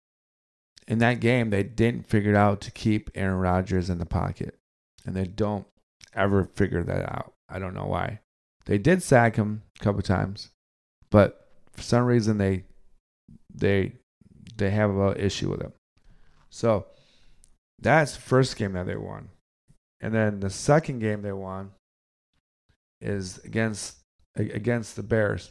in 0.87 0.99
that 0.99 1.21
game 1.21 1.51
they 1.51 1.63
didn't 1.63 2.09
figure 2.09 2.37
out 2.37 2.61
to 2.63 2.71
keep 2.71 3.11
Aaron 3.15 3.39
Rodgers 3.39 3.91
in 3.91 3.99
the 3.99 4.07
pocket. 4.07 4.59
And 5.05 5.17
they 5.17 5.25
don't 5.25 5.67
ever 6.15 6.45
figure 6.45 6.83
that 6.85 7.11
out. 7.11 7.33
I 7.49 7.59
don't 7.59 7.75
know 7.75 7.87
why. 7.87 8.21
They 8.67 8.79
did 8.79 9.03
sack 9.03 9.37
him 9.37 9.63
a 9.81 9.85
couple 9.85 10.03
times, 10.03 10.51
but 11.11 11.49
for 11.73 11.83
some 11.83 12.05
reason 12.05 12.39
they 12.39 12.65
they 13.55 13.95
they 14.57 14.71
have 14.71 14.91
a 14.91 15.25
issue 15.25 15.51
with 15.51 15.63
him. 15.63 15.73
So 16.51 16.87
that's 17.81 18.15
the 18.15 18.21
first 18.21 18.57
game 18.57 18.73
that 18.73 18.87
they 18.87 18.97
won. 18.97 19.31
And 20.01 20.15
then 20.15 20.41
the 20.41 20.51
second 20.51 21.01
game 21.01 21.23
they 21.23 21.33
won 21.33 21.73
is 23.01 23.39
against 23.45 23.99
against 24.37 24.97
the 24.97 25.03
Bears. 25.03 25.51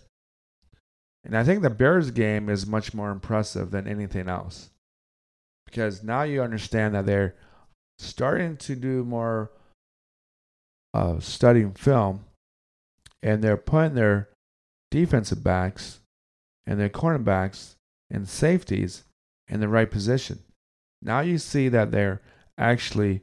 And 1.24 1.36
I 1.36 1.44
think 1.44 1.62
the 1.62 1.70
Bears 1.70 2.12
game 2.12 2.50
is 2.50 2.66
much 2.66 2.94
more 2.94 3.12
impressive 3.12 3.72
than 3.72 3.88
anything 3.88 4.30
else. 4.30 4.70
Because 5.66 6.04
now 6.04 6.24
you 6.24 6.42
understand 6.42 6.96
that 6.96 7.06
they're 7.06 7.36
starting 8.00 8.56
to 8.58 8.75
do 8.75 9.04
more 9.04 9.51
uh, 10.94 11.20
studying 11.20 11.74
film 11.74 12.25
and 13.22 13.44
they're 13.44 13.58
putting 13.58 13.96
their 13.96 14.30
defensive 14.89 15.44
backs 15.44 16.00
and 16.66 16.80
their 16.80 16.89
cornerbacks 16.89 17.75
and 18.10 18.30
safeties 18.30 19.04
in 19.50 19.60
the 19.60 19.68
right 19.68 19.92
position. 19.92 20.39
Now 21.01 21.20
you 21.20 21.38
see 21.38 21.68
that 21.70 21.92
they're 21.92 22.22
actually 22.58 23.22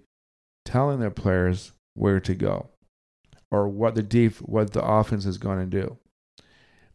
telling 0.65 1.01
their 1.01 1.11
players 1.11 1.73
where 1.95 2.21
to 2.21 2.35
go 2.35 2.69
or 3.55 3.69
what 3.69 3.95
the 3.95 4.03
def- 4.03 4.43
what 4.43 4.73
the 4.73 4.85
offense 4.85 5.27
is 5.27 5.39
going 5.39 5.59
to 5.59 5.81
do. 5.81 5.97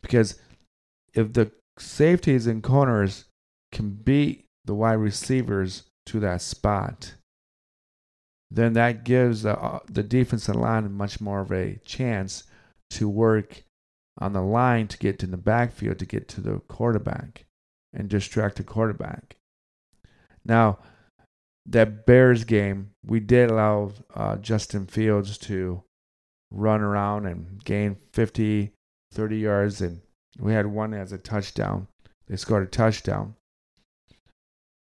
Because 0.01 0.39
if 1.13 1.33
the 1.33 1.51
safeties 1.77 2.47
and 2.47 2.61
corners 2.61 3.25
can 3.71 3.91
beat 3.91 4.45
the 4.65 4.75
wide 4.75 4.93
receivers 4.93 5.83
to 6.07 6.19
that 6.19 6.41
spot, 6.41 7.15
then 8.51 8.73
that 8.73 9.03
gives 9.03 9.43
the, 9.43 9.57
uh, 9.57 9.79
the 9.87 10.03
defensive 10.03 10.55
line 10.55 10.91
much 10.91 11.21
more 11.21 11.41
of 11.41 11.51
a 11.51 11.79
chance 11.85 12.43
to 12.89 13.07
work 13.07 13.63
on 14.17 14.33
the 14.33 14.41
line 14.41 14.87
to 14.87 14.97
get 14.97 15.19
to 15.19 15.27
the 15.27 15.37
backfield 15.37 15.99
to 15.99 16.05
get 16.05 16.27
to 16.27 16.41
the 16.41 16.59
quarterback 16.67 17.45
and 17.93 18.09
distract 18.09 18.57
the 18.57 18.63
quarterback. 18.63 19.37
Now, 20.43 20.79
that 21.65 22.05
Bears 22.05 22.43
game, 22.43 22.91
we 23.05 23.19
did 23.19 23.51
allow 23.51 23.91
uh, 24.13 24.37
Justin 24.37 24.87
Fields 24.87 25.37
to 25.37 25.83
run 26.51 26.81
around 26.81 27.25
and 27.25 27.63
gain 27.63 27.97
50, 28.13 28.71
30 29.11 29.37
yards, 29.37 29.81
and 29.81 30.01
we 30.39 30.53
had 30.53 30.67
one 30.67 30.93
as 30.93 31.11
a 31.11 31.17
touchdown. 31.17 31.87
They 32.27 32.35
scored 32.35 32.63
a 32.63 32.67
touchdown. 32.67 33.35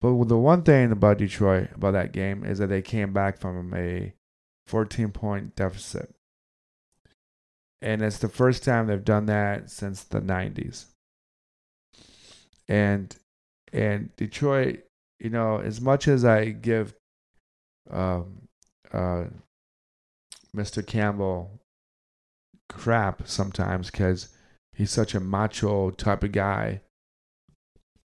But 0.02 0.26
the 0.26 0.38
one 0.38 0.64
thing 0.64 0.92
about 0.92 1.20
Detroit, 1.20 1.70
about 1.76 1.92
that 1.92 2.12
game, 2.12 2.44
is 2.44 2.60
that 2.60 2.68
they 2.68 2.82
came 2.82 3.14
back 3.14 3.38
from 3.38 3.74
a 3.74 4.14
14 4.68 5.12
point 5.12 5.56
deficit. 5.56 6.14
And 7.82 8.02
it's 8.02 8.18
the 8.18 8.30
first 8.30 8.64
time 8.64 8.88
they've 8.88 9.04
done 9.04 9.26
that 9.28 9.70
since 9.70 10.04
the 10.04 10.22
90s. 10.22 10.86
and 12.68 13.16
and 13.74 14.16
Detroit, 14.18 14.84
you 15.20 15.30
know, 15.30 15.58
as 15.58 15.82
much 15.82 16.08
as 16.08 16.24
I 16.24 16.50
give 16.50 16.94
um, 17.90 18.48
uh, 18.92 19.26
Mr. 20.56 20.86
Campbell 20.86 21.60
crap 22.70 23.28
sometimes 23.28 23.90
because 23.90 24.30
he's 24.74 24.92
such 24.92 25.16
a 25.16 25.20
macho 25.20 25.92
type 25.92 26.24
of 26.24 26.32
guy, 26.32 26.82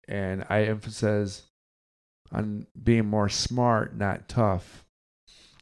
and 0.07 0.45
I 0.49 0.63
emphasize 0.63 1.43
on 2.31 2.67
being 2.81 3.05
more 3.05 3.29
smart, 3.29 3.95
not 3.95 4.27
tough, 4.27 4.83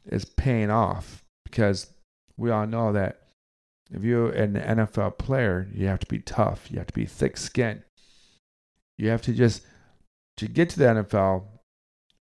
is 0.06 0.24
paying 0.24 0.70
off 0.70 1.22
because 1.44 1.92
we 2.36 2.50
all 2.50 2.66
know 2.66 2.92
that 2.92 3.20
if 3.90 4.02
you're 4.02 4.30
an 4.30 4.54
NFL 4.54 5.18
player, 5.18 5.68
you 5.72 5.86
have 5.86 6.00
to 6.00 6.06
be 6.06 6.18
tough. 6.18 6.70
You 6.70 6.78
have 6.78 6.86
to 6.86 6.94
be 6.94 7.04
thick 7.04 7.36
skinned. 7.36 7.82
You 8.96 9.10
have 9.10 9.22
to 9.22 9.32
just 9.32 9.62
to 10.38 10.48
get 10.48 10.70
to 10.70 10.78
the 10.78 10.84
NFL 10.86 11.44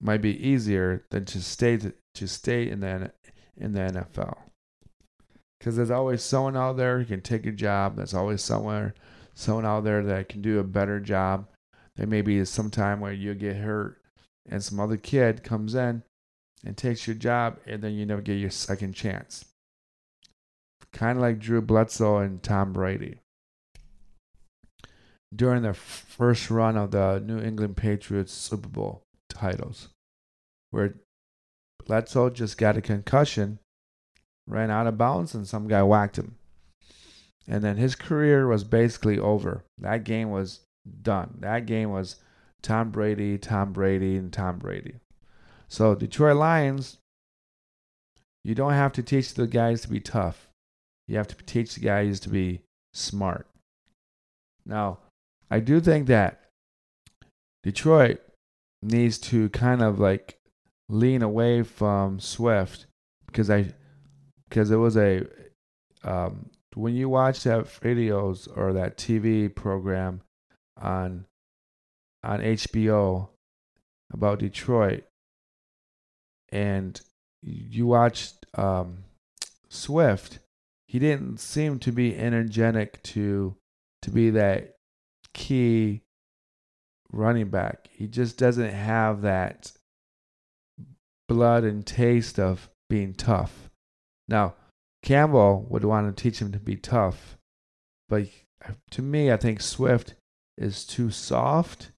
might 0.01 0.22
be 0.22 0.48
easier 0.48 1.06
than 1.12 1.25
to 1.25 1.42
stay 1.42 1.78
to, 1.78 1.94
to 2.16 2.28
stay 2.28 2.70
in 2.70 2.80
the 2.80 3.12
in 3.56 3.74
the 3.74 3.82
NFL. 3.82 4.38
Because 5.60 5.75
there's 5.75 5.92
always 5.92 6.24
someone 6.24 6.56
out 6.56 6.78
there 6.78 7.00
who 7.00 7.06
can 7.06 7.22
take 7.22 7.46
a 7.46 7.51
job. 7.51 7.98
There's 7.98 8.13
always 8.13 8.42
somewhere 8.42 8.94
someone 9.34 9.66
out 9.66 9.84
there 9.84 10.04
that 10.04 10.30
can 10.30 10.42
do 10.42 10.60
a 10.60 10.63
better 10.63 11.00
job. 11.00 11.48
There 11.96 12.08
may 12.08 12.22
be 12.22 12.44
some 12.46 12.70
time 12.70 13.00
where 13.00 13.13
you 13.13 13.34
get 13.34 13.58
hurt 13.58 14.01
and 14.50 14.63
some 14.63 14.80
other 14.80 14.98
kid 14.98 15.44
comes 15.44 15.75
in 15.75 16.04
and 16.66 16.78
takes 16.78 17.08
your 17.08 17.16
job 17.16 17.60
and 17.66 17.82
then 17.82 17.94
you 17.94 18.06
never 18.06 18.22
get 18.22 18.36
your 18.36 18.50
second 18.50 18.94
chance. 18.94 19.46
Kind 20.92 21.18
of 21.18 21.22
like 21.22 21.39
Drew 21.39 21.62
Bledsoe 21.62 22.18
and 22.18 22.42
Tom 22.42 22.74
Brady 22.74 23.20
during 25.34 25.62
the 25.62 25.74
first 25.74 26.50
run 26.50 26.75
of 26.78 26.92
the 26.92 27.22
New 27.24 27.39
England 27.39 27.78
Patriots 27.78 28.34
Super 28.34 28.68
Bowl 28.68 29.04
titles, 29.30 29.89
where 30.72 30.96
Bledsoe 31.86 32.30
just 32.30 32.58
got 32.58 32.78
a 32.78 32.82
concussion, 32.82 33.60
ran 34.50 34.72
out 34.72 34.88
of 34.88 34.98
bounds, 34.98 35.34
and 35.34 35.48
some 35.48 35.68
guy 35.68 35.84
whacked 35.84 36.18
him. 36.18 36.36
And 37.48 37.63
then 37.63 37.77
his 37.77 37.96
career 37.96 38.48
was 38.48 38.63
basically 38.63 39.18
over. 39.18 39.63
That 39.77 40.03
game 40.03 40.32
was 40.32 40.62
done. 41.01 41.38
That 41.39 41.65
game 41.65 41.91
was 41.91 42.18
Tom 42.62 42.91
Brady, 42.91 43.38
Tom 43.38 43.72
Brady, 43.72 44.18
and 44.18 44.34
Tom 44.34 44.58
Brady. 44.58 44.96
So, 45.68 45.96
Detroit 45.96 46.38
Lions, 46.38 46.98
you 48.44 48.56
don't 48.56 48.74
have 48.74 48.91
to 48.94 49.03
teach 49.03 49.34
the 49.34 49.48
guys 49.48 49.82
to 49.82 49.89
be 49.89 50.00
tough. 50.00 50.50
You 51.08 51.18
have 51.18 51.27
to 51.27 51.36
teach 51.46 51.75
the 51.75 51.82
guys 51.82 52.20
to 52.22 52.29
be 52.29 52.62
smart. 52.94 53.48
Now, 54.65 55.00
I 55.50 55.60
do 55.60 55.79
think 55.79 56.08
that 56.08 56.41
Detroit 57.63 58.22
needs 58.82 59.18
to 59.18 59.50
kind 59.50 59.82
of 59.82 60.00
like 60.00 60.38
lean 60.88 61.22
away 61.22 61.63
from 61.63 62.20
Swift 62.20 62.86
because 63.25 63.50
I 63.50 63.74
because 64.50 64.72
it 64.72 64.77
was 64.77 64.98
a 64.98 65.25
um, 66.03 66.50
when 66.75 66.96
you 66.96 67.10
watch 67.10 67.44
that 67.44 67.65
videos 67.65 68.48
or 68.56 68.74
that 68.74 68.98
TV 68.98 69.53
program 69.53 70.22
on 70.77 71.25
on 72.24 72.41
HBO 72.41 73.29
about 74.12 74.39
Detroit 74.39 75.03
and 76.51 77.00
you 77.41 77.88
watched 77.88 78.46
um, 78.56 79.03
Swift, 79.70 80.39
he 80.88 81.00
didn't 81.00 81.39
seem 81.39 81.79
to 81.79 81.91
be 81.91 82.18
energetic 82.18 83.01
to 83.03 83.56
to 84.01 84.12
be 84.12 84.29
that 84.32 84.75
key 85.34 86.01
running 87.12 87.50
back. 87.50 87.89
He 87.91 88.08
just 88.08 88.38
doesn't 88.38 88.72
have 88.72 89.22
that 89.22 89.72
blood 91.27 91.64
and 91.64 91.85
taste 91.85 92.40
of 92.40 92.70
being 92.90 93.14
tough. 93.14 93.69
Now, 94.29 94.53
Campbell 95.01 95.65
would 95.70 95.83
want 95.83 96.15
to 96.15 96.22
teach 96.22 96.39
him 96.39 96.51
to 96.51 96.59
be 96.59 96.75
tough, 96.75 97.37
but 98.07 98.27
to 98.92 99.01
me, 99.01 99.31
I 99.31 99.37
think 99.37 99.59
Swift 99.59 100.13
is 100.57 100.85
too 100.85 101.09
soft 101.09 101.92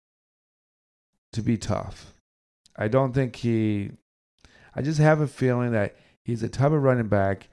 to 1.34 1.42
be 1.42 1.58
tough. 1.58 2.14
I 2.76 2.88
don't 2.88 3.14
think 3.14 3.36
he. 3.38 3.92
I 4.74 4.82
just 4.82 5.00
have 5.00 5.20
a 5.20 5.28
feeling 5.28 5.72
that 5.74 5.96
he's 6.24 6.44
a 6.44 6.50
type 6.50 6.72
of 6.72 6.82
running 6.82 7.10
back 7.10 7.50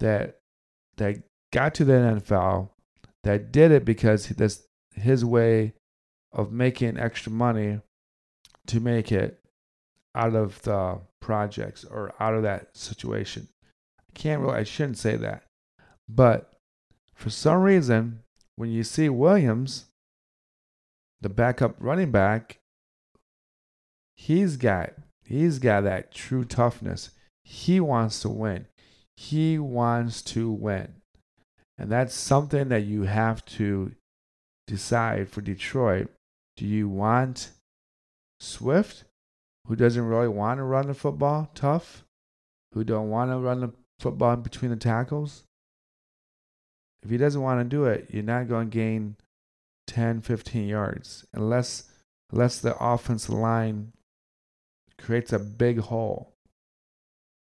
that 0.00 0.40
that 0.96 1.22
got 1.52 1.74
to 1.74 1.84
the 1.84 1.92
NFL 1.92 2.70
that 3.22 3.52
did 3.52 3.70
it 3.70 3.84
because 3.84 4.28
that's 4.28 4.66
his 4.94 5.24
way 5.24 5.74
of 6.32 6.52
making 6.52 6.98
extra 6.98 7.30
money 7.30 7.80
to 8.66 8.80
make 8.80 9.12
it 9.12 9.40
out 10.14 10.34
of 10.34 10.60
the 10.62 10.98
projects 11.20 11.84
or 11.84 12.12
out 12.18 12.34
of 12.34 12.42
that 12.42 12.76
situation. 12.76 13.48
Can't 14.16 14.40
really, 14.40 14.54
I 14.54 14.64
shouldn't 14.64 14.96
say 14.96 15.16
that. 15.16 15.42
But 16.08 16.50
for 17.14 17.28
some 17.28 17.60
reason, 17.60 18.22
when 18.56 18.70
you 18.70 18.82
see 18.82 19.10
Williams, 19.10 19.84
the 21.20 21.28
backup 21.28 21.76
running 21.78 22.10
back, 22.10 22.58
he's 24.16 24.56
got 24.56 24.94
he's 25.22 25.58
got 25.58 25.82
that 25.82 26.14
true 26.14 26.44
toughness. 26.44 27.10
He 27.44 27.78
wants 27.78 28.20
to 28.22 28.30
win. 28.30 28.66
He 29.16 29.58
wants 29.58 30.22
to 30.22 30.50
win. 30.50 30.94
And 31.76 31.92
that's 31.92 32.14
something 32.14 32.68
that 32.70 32.84
you 32.84 33.02
have 33.02 33.44
to 33.44 33.92
decide 34.66 35.28
for 35.28 35.42
Detroit 35.42 36.08
do 36.56 36.64
you 36.64 36.88
want 36.88 37.50
Swift, 38.40 39.04
who 39.66 39.76
doesn't 39.76 40.06
really 40.06 40.28
want 40.28 40.56
to 40.56 40.64
run 40.64 40.86
the 40.86 40.94
football 40.94 41.50
tough, 41.54 42.02
who 42.72 42.82
don't 42.82 43.10
want 43.10 43.30
to 43.30 43.36
run 43.36 43.60
the 43.60 43.72
football 43.98 44.34
in 44.34 44.42
between 44.42 44.70
the 44.70 44.76
tackles? 44.76 45.44
If 47.02 47.10
he 47.10 47.16
doesn't 47.16 47.42
want 47.42 47.60
to 47.60 47.64
do 47.64 47.84
it, 47.84 48.08
you're 48.10 48.22
not 48.22 48.48
going 48.48 48.70
to 48.70 48.74
gain 48.76 49.16
10, 49.86 50.22
15 50.22 50.66
yards 50.66 51.24
unless 51.32 51.84
unless 52.32 52.58
the 52.58 52.76
offensive 52.82 53.34
line 53.34 53.92
creates 54.98 55.32
a 55.32 55.38
big 55.38 55.78
hole 55.78 56.34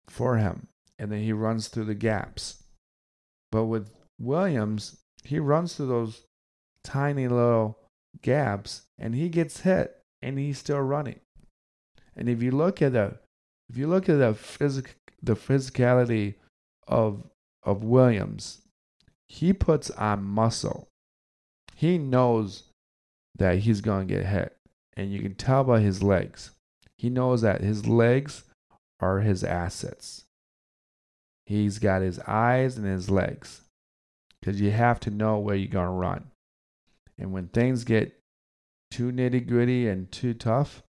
for 0.08 0.38
him 0.38 0.68
and 0.98 1.12
then 1.12 1.20
he 1.20 1.32
runs 1.32 1.68
through 1.68 1.84
the 1.84 1.94
gaps. 1.94 2.62
But 3.50 3.64
with 3.64 3.90
Williams, 4.18 4.96
he 5.24 5.38
runs 5.38 5.74
through 5.74 5.88
those 5.88 6.22
tiny 6.82 7.28
little 7.28 7.78
gaps 8.22 8.82
and 8.98 9.14
he 9.14 9.28
gets 9.28 9.60
hit 9.60 9.98
and 10.22 10.38
he's 10.38 10.58
still 10.58 10.80
running. 10.80 11.20
And 12.16 12.28
if 12.28 12.42
you 12.42 12.50
look 12.50 12.80
at 12.80 12.92
the 12.92 13.18
if 13.72 13.78
you 13.78 13.86
look 13.88 14.08
at 14.08 14.18
the 14.18 14.34
physic 14.34 14.96
the 15.22 15.34
physicality 15.34 16.34
of 16.86 17.24
of 17.62 17.82
Williams, 17.82 18.60
he 19.28 19.54
puts 19.54 19.88
on 19.90 20.24
muscle. 20.24 20.88
He 21.74 21.96
knows 21.96 22.64
that 23.38 23.60
he's 23.60 23.80
to 24.06 24.14
get 24.14 24.26
hit. 24.26 24.56
And 24.94 25.10
you 25.10 25.22
can 25.22 25.34
tell 25.34 25.64
by 25.64 25.80
his 25.80 26.02
legs. 26.02 26.50
He 26.98 27.08
knows 27.08 27.40
that 27.40 27.62
his 27.62 27.86
legs 27.86 28.44
are 29.00 29.20
his 29.20 29.42
assets. 29.42 30.24
He's 31.46 31.78
got 31.78 32.02
his 32.02 32.18
eyes 32.20 32.76
and 32.76 32.86
his 32.86 33.08
legs. 33.08 33.62
Because 34.38 34.60
you 34.60 34.70
have 34.70 35.00
to 35.00 35.10
know 35.10 35.38
where 35.38 35.56
you're 35.56 35.68
to 35.86 35.92
run. 35.92 36.30
And 37.18 37.32
when 37.32 37.48
things 37.48 37.84
get 37.84 38.18
too 38.90 39.12
nitty 39.12 39.48
gritty 39.48 39.88
and 39.88 40.12
too 40.12 40.34
tough, 40.34 40.82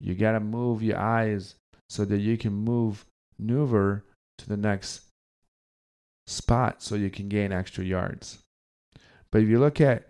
you 0.00 0.14
got 0.14 0.32
to 0.32 0.40
move 0.40 0.82
your 0.82 0.98
eyes 0.98 1.54
so 1.94 2.04
that 2.04 2.18
you 2.18 2.36
can 2.36 2.52
move 2.52 3.06
maneuver 3.38 4.04
to 4.36 4.48
the 4.48 4.56
next 4.56 5.02
spot 6.26 6.82
so 6.82 6.96
you 6.96 7.08
can 7.08 7.28
gain 7.28 7.52
extra 7.52 7.84
yards. 7.84 8.40
But 9.30 9.42
if 9.42 9.48
you 9.48 9.60
look 9.60 9.80
at 9.80 10.08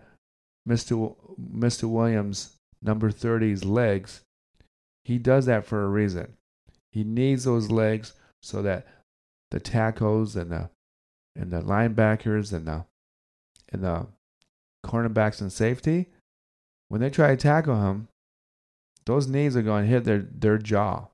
Mr. 0.67 1.15
Mr. 1.39 1.85
Williams, 1.85 2.57
number 2.81 3.11
30's 3.11 3.67
legs, 3.67 4.23
he 5.05 5.19
does 5.19 5.45
that 5.45 5.67
for 5.67 5.85
a 5.85 5.89
reason. 5.89 6.39
He 6.91 7.05
needs 7.05 7.45
those 7.45 7.71
legs 7.71 8.15
so 8.43 8.63
that 8.63 8.87
the 9.51 9.61
tackles 9.61 10.37
and 10.37 10.51
the 10.51 10.71
and 11.37 11.51
the 11.51 11.61
linebackers 11.61 12.51
and 12.55 12.67
the 12.67 12.87
and 13.71 13.85
the 13.85 14.07
cornerbacks 14.87 15.43
and 15.43 15.53
safety, 15.53 16.07
when 16.89 17.03
they 17.03 17.11
try 17.11 17.29
to 17.29 17.37
tackle 17.37 17.83
him, 17.83 18.09
those 19.05 19.27
knees 19.27 19.55
are 19.55 19.63
going 19.63 19.85
to 19.85 19.91
hit 19.91 20.05
their, 20.05 20.21
their 20.21 20.57
jaw. 20.57 21.09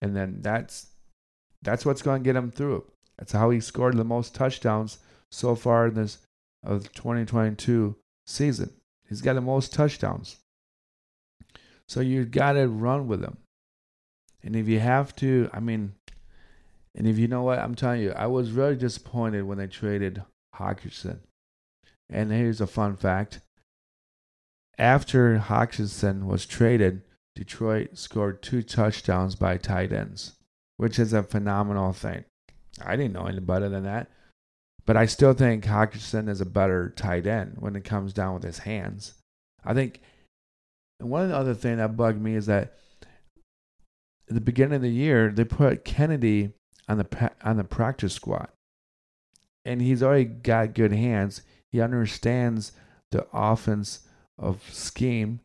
And 0.00 0.16
then 0.16 0.38
that's 0.40 0.88
that's 1.62 1.84
what's 1.84 2.02
going 2.02 2.22
to 2.22 2.24
get 2.24 2.36
him 2.36 2.50
through. 2.50 2.84
That's 3.18 3.32
how 3.32 3.50
he 3.50 3.60
scored 3.60 3.96
the 3.96 4.04
most 4.04 4.34
touchdowns 4.34 4.98
so 5.30 5.54
far 5.54 5.88
in 5.88 5.94
this 5.94 6.18
of 6.62 6.82
the 6.82 6.88
2022 6.90 7.96
season. 8.26 8.72
He's 9.08 9.22
got 9.22 9.34
the 9.34 9.40
most 9.40 9.72
touchdowns. 9.72 10.36
So 11.88 12.00
you 12.00 12.24
got 12.24 12.52
to 12.52 12.66
run 12.66 13.06
with 13.06 13.22
him. 13.22 13.38
And 14.42 14.56
if 14.56 14.68
you 14.68 14.80
have 14.80 15.14
to, 15.16 15.48
I 15.52 15.60
mean, 15.60 15.94
and 16.94 17.06
if 17.06 17.18
you 17.18 17.28
know 17.28 17.42
what, 17.42 17.58
I'm 17.58 17.74
telling 17.74 18.00
you, 18.00 18.12
I 18.12 18.26
was 18.26 18.52
really 18.52 18.76
disappointed 18.76 19.44
when 19.44 19.58
they 19.58 19.66
traded 19.66 20.22
Hockenson. 20.56 21.18
And 22.08 22.30
here's 22.30 22.60
a 22.60 22.66
fun 22.66 22.96
fact 22.96 23.40
after 24.78 25.38
Hockenson 25.38 26.24
was 26.24 26.46
traded, 26.46 27.02
Detroit 27.36 27.90
scored 27.98 28.42
two 28.42 28.62
touchdowns 28.62 29.36
by 29.36 29.58
tight 29.58 29.92
ends, 29.92 30.32
which 30.78 30.98
is 30.98 31.12
a 31.12 31.22
phenomenal 31.22 31.92
thing. 31.92 32.24
I 32.84 32.96
didn't 32.96 33.12
know 33.12 33.26
any 33.26 33.40
better 33.40 33.68
than 33.68 33.84
that. 33.84 34.10
But 34.86 34.96
I 34.96 35.06
still 35.06 35.34
think 35.34 35.64
Hockenson 35.64 36.28
is 36.28 36.40
a 36.40 36.46
better 36.46 36.90
tight 36.90 37.26
end 37.26 37.56
when 37.58 37.76
it 37.76 37.84
comes 37.84 38.12
down 38.12 38.34
with 38.34 38.44
his 38.44 38.60
hands. 38.60 39.14
I 39.64 39.74
think 39.74 40.00
one 40.98 41.22
of 41.22 41.28
the 41.28 41.36
other 41.36 41.54
thing 41.54 41.76
that 41.76 41.96
bugged 41.96 42.20
me 42.20 42.34
is 42.34 42.46
that 42.46 42.74
at 44.28 44.34
the 44.34 44.40
beginning 44.40 44.76
of 44.76 44.82
the 44.82 44.88
year 44.88 45.30
they 45.30 45.44
put 45.44 45.84
Kennedy 45.84 46.52
on 46.88 46.98
the 46.98 47.32
on 47.42 47.56
the 47.56 47.64
practice 47.64 48.14
squad, 48.14 48.48
and 49.64 49.82
he's 49.82 50.02
already 50.02 50.24
got 50.24 50.74
good 50.74 50.92
hands. 50.92 51.42
He 51.72 51.80
understands 51.80 52.72
the 53.10 53.26
offense 53.32 54.00
of 54.38 54.62
scheme, 54.72 55.40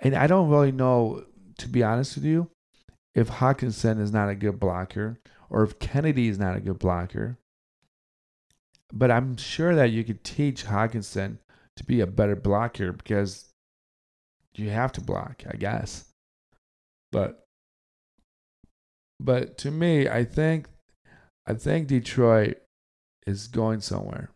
and 0.00 0.14
I 0.14 0.26
don't 0.26 0.48
really 0.48 0.72
know, 0.72 1.24
to 1.58 1.68
be 1.68 1.82
honest 1.82 2.14
with 2.14 2.24
you, 2.24 2.50
if 3.14 3.28
Hockenson 3.28 4.00
is 4.00 4.12
not 4.12 4.28
a 4.28 4.34
good 4.34 4.60
blocker 4.60 5.18
or 5.50 5.62
if 5.64 5.78
Kennedy 5.78 6.28
is 6.28 6.38
not 6.38 6.56
a 6.56 6.60
good 6.60 6.78
blocker. 6.78 7.38
But 8.92 9.10
I'm 9.10 9.36
sure 9.36 9.74
that 9.74 9.90
you 9.90 10.04
could 10.04 10.24
teach 10.24 10.64
Hockenson 10.64 11.38
to 11.76 11.84
be 11.84 12.00
a 12.00 12.06
better 12.06 12.36
blocker 12.36 12.92
because 12.92 13.52
you 14.54 14.70
have 14.70 14.92
to 14.92 15.00
block, 15.00 15.42
I 15.48 15.56
guess. 15.56 16.06
But 17.12 17.44
but 19.20 19.58
to 19.58 19.70
me, 19.70 20.08
I 20.08 20.24
think 20.24 20.68
I 21.46 21.54
think 21.54 21.88
Detroit 21.88 22.58
is 23.26 23.48
going 23.48 23.80
somewhere. 23.80 24.30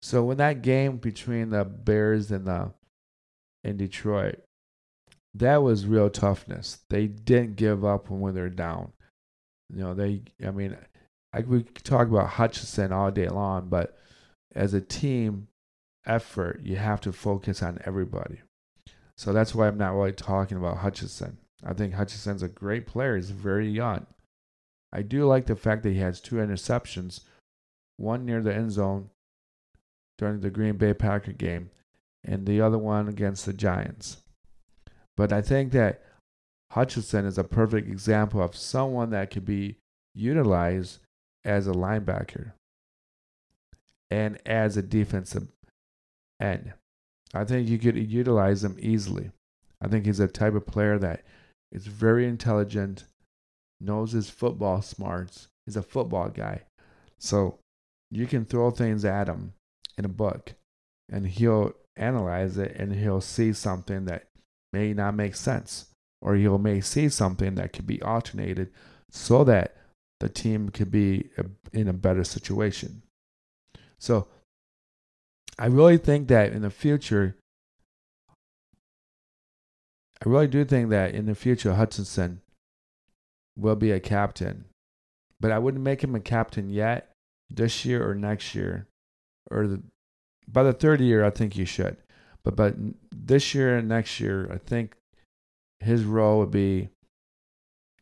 So 0.00 0.24
when 0.24 0.38
that 0.38 0.62
game 0.62 0.96
between 0.96 1.50
the 1.50 1.64
Bears 1.64 2.30
and 2.30 2.46
the 2.46 2.72
in 3.62 3.76
Detroit, 3.76 4.42
that 5.34 5.62
was 5.62 5.86
real 5.86 6.10
toughness. 6.10 6.78
They 6.90 7.06
didn't 7.06 7.56
give 7.56 7.84
up 7.84 8.10
when 8.10 8.34
they're 8.34 8.50
down. 8.50 8.92
You 9.70 9.82
know, 9.82 9.94
they 9.94 10.22
I 10.44 10.50
mean, 10.50 10.76
I 11.32 11.40
we 11.40 11.62
could 11.62 11.84
talk 11.84 12.08
about 12.08 12.30
Hutchinson 12.30 12.92
all 12.92 13.10
day 13.10 13.28
long, 13.28 13.68
but 13.68 13.96
as 14.54 14.74
a 14.74 14.80
team 14.80 15.48
effort, 16.06 16.60
you 16.62 16.76
have 16.76 17.00
to 17.02 17.12
focus 17.12 17.62
on 17.62 17.78
everybody. 17.84 18.40
So 19.16 19.32
that's 19.32 19.54
why 19.54 19.68
I'm 19.68 19.78
not 19.78 19.94
really 19.94 20.12
talking 20.12 20.58
about 20.58 20.78
Hutchinson. 20.78 21.38
I 21.64 21.74
think 21.74 21.94
Hutchinson's 21.94 22.42
a 22.42 22.48
great 22.48 22.86
player. 22.86 23.16
He's 23.16 23.30
very 23.30 23.68
young. 23.68 24.06
I 24.92 25.02
do 25.02 25.26
like 25.26 25.46
the 25.46 25.56
fact 25.56 25.84
that 25.84 25.92
he 25.92 26.00
has 26.00 26.20
two 26.20 26.36
interceptions, 26.36 27.20
one 27.96 28.26
near 28.26 28.42
the 28.42 28.54
end 28.54 28.72
zone 28.72 29.10
during 30.18 30.40
the 30.40 30.50
Green 30.50 30.76
Bay 30.76 30.92
Packer 30.92 31.32
game, 31.32 31.70
and 32.24 32.46
the 32.46 32.60
other 32.60 32.78
one 32.78 33.08
against 33.08 33.46
the 33.46 33.52
Giants. 33.52 34.18
But 35.16 35.32
I 35.32 35.42
think 35.42 35.72
that 35.72 36.02
Hutchinson 36.72 37.26
is 37.26 37.38
a 37.38 37.44
perfect 37.44 37.88
example 37.88 38.42
of 38.42 38.56
someone 38.56 39.10
that 39.10 39.30
could 39.30 39.44
be 39.44 39.76
utilized 40.14 41.00
as 41.44 41.66
a 41.66 41.72
linebacker 41.72 42.52
and 44.10 44.38
as 44.46 44.76
a 44.76 44.82
defensive 44.82 45.48
end. 46.40 46.72
I 47.34 47.44
think 47.44 47.68
you 47.68 47.78
could 47.78 47.96
utilize 47.96 48.64
him 48.64 48.76
easily. 48.78 49.30
I 49.80 49.88
think 49.88 50.06
he's 50.06 50.20
a 50.20 50.28
type 50.28 50.54
of 50.54 50.66
player 50.66 50.98
that 50.98 51.24
is 51.72 51.86
very 51.86 52.26
intelligent, 52.26 53.04
knows 53.80 54.12
his 54.12 54.30
football 54.30 54.82
smarts, 54.82 55.48
is 55.66 55.76
a 55.76 55.82
football 55.82 56.28
guy. 56.28 56.62
So 57.18 57.58
you 58.10 58.26
can 58.26 58.44
throw 58.44 58.70
things 58.70 59.04
at 59.04 59.28
him 59.28 59.54
in 59.96 60.04
a 60.04 60.08
book 60.08 60.52
and 61.10 61.26
he'll 61.26 61.72
analyze 61.96 62.58
it 62.58 62.76
and 62.76 62.94
he'll 62.94 63.20
see 63.20 63.52
something 63.52 64.04
that 64.06 64.26
may 64.72 64.92
not 64.94 65.14
make 65.14 65.34
sense. 65.34 65.86
Or 66.20 66.36
he'll 66.36 66.58
may 66.58 66.80
see 66.80 67.08
something 67.08 67.56
that 67.56 67.72
could 67.72 67.86
be 67.86 68.00
alternated 68.00 68.70
so 69.10 69.44
that 69.44 69.76
the 70.20 70.28
team 70.28 70.68
could 70.68 70.90
be 70.90 71.30
in 71.72 71.88
a 71.88 71.92
better 71.92 72.22
situation. 72.22 73.02
So 73.98 74.28
I 75.58 75.66
really 75.66 75.98
think 75.98 76.28
that 76.28 76.52
in 76.52 76.62
the 76.62 76.70
future, 76.70 77.36
I 80.24 80.28
really 80.28 80.46
do 80.46 80.64
think 80.64 80.90
that 80.90 81.14
in 81.14 81.26
the 81.26 81.34
future, 81.34 81.74
Hutchinson 81.74 82.40
will 83.56 83.76
be 83.76 83.90
a 83.90 84.00
captain. 84.00 84.66
But 85.40 85.50
I 85.50 85.58
wouldn't 85.58 85.82
make 85.82 86.04
him 86.04 86.14
a 86.14 86.20
captain 86.20 86.70
yet, 86.70 87.10
this 87.50 87.84
year 87.84 88.08
or 88.08 88.14
next 88.14 88.54
year. 88.54 88.86
Or 89.50 89.66
the, 89.66 89.82
by 90.46 90.62
the 90.62 90.72
third 90.72 91.00
year, 91.00 91.24
I 91.24 91.30
think 91.30 91.56
you 91.56 91.64
should. 91.64 91.96
But, 92.44 92.56
but 92.56 92.76
this 93.10 93.54
year 93.54 93.76
and 93.76 93.88
next 93.88 94.20
year, 94.20 94.50
I 94.52 94.58
think 94.58 94.96
his 95.80 96.04
role 96.04 96.40
would 96.40 96.50
be 96.50 96.88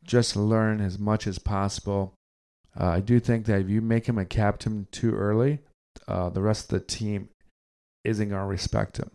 just 0.03 0.37
learn 0.37 0.81
as 0.81 0.99
much 0.99 1.27
as 1.27 1.39
possible. 1.39 2.15
Uh, 2.79 2.87
I 2.87 3.01
do 3.01 3.21
think 3.21 3.47
that 3.47 3.61
if 3.61 3.69
you 3.69 3.81
make 3.81 4.07
him 4.07 4.19
a 4.19 4.25
captain 4.25 4.87
too 4.91 5.15
early, 5.15 5.61
uh, 6.09 6.31
the 6.31 6.43
rest 6.43 6.73
of 6.73 6.81
the 6.81 6.85
team 6.85 7.29
isn't 8.05 8.29
going 8.29 8.41
to 8.41 8.47
respect 8.47 8.97
him. 8.97 9.11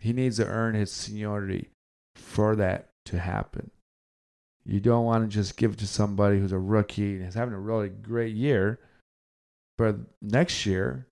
He 0.00 0.12
needs 0.12 0.36
to 0.36 0.46
earn 0.46 0.74
his 0.74 0.92
seniority 0.92 1.70
for 2.14 2.54
that 2.56 2.90
to 3.06 3.18
happen. 3.18 3.70
You 4.64 4.80
don't 4.80 5.04
want 5.04 5.28
to 5.28 5.34
just 5.34 5.56
give 5.56 5.72
it 5.72 5.78
to 5.78 5.86
somebody 5.86 6.38
who's 6.38 6.52
a 6.52 6.58
rookie 6.58 7.16
and 7.16 7.26
is 7.26 7.34
having 7.34 7.54
a 7.54 7.58
really 7.58 7.88
great 7.88 8.34
year, 8.34 8.78
but 9.76 9.96
next 10.20 10.66
year 10.66 11.07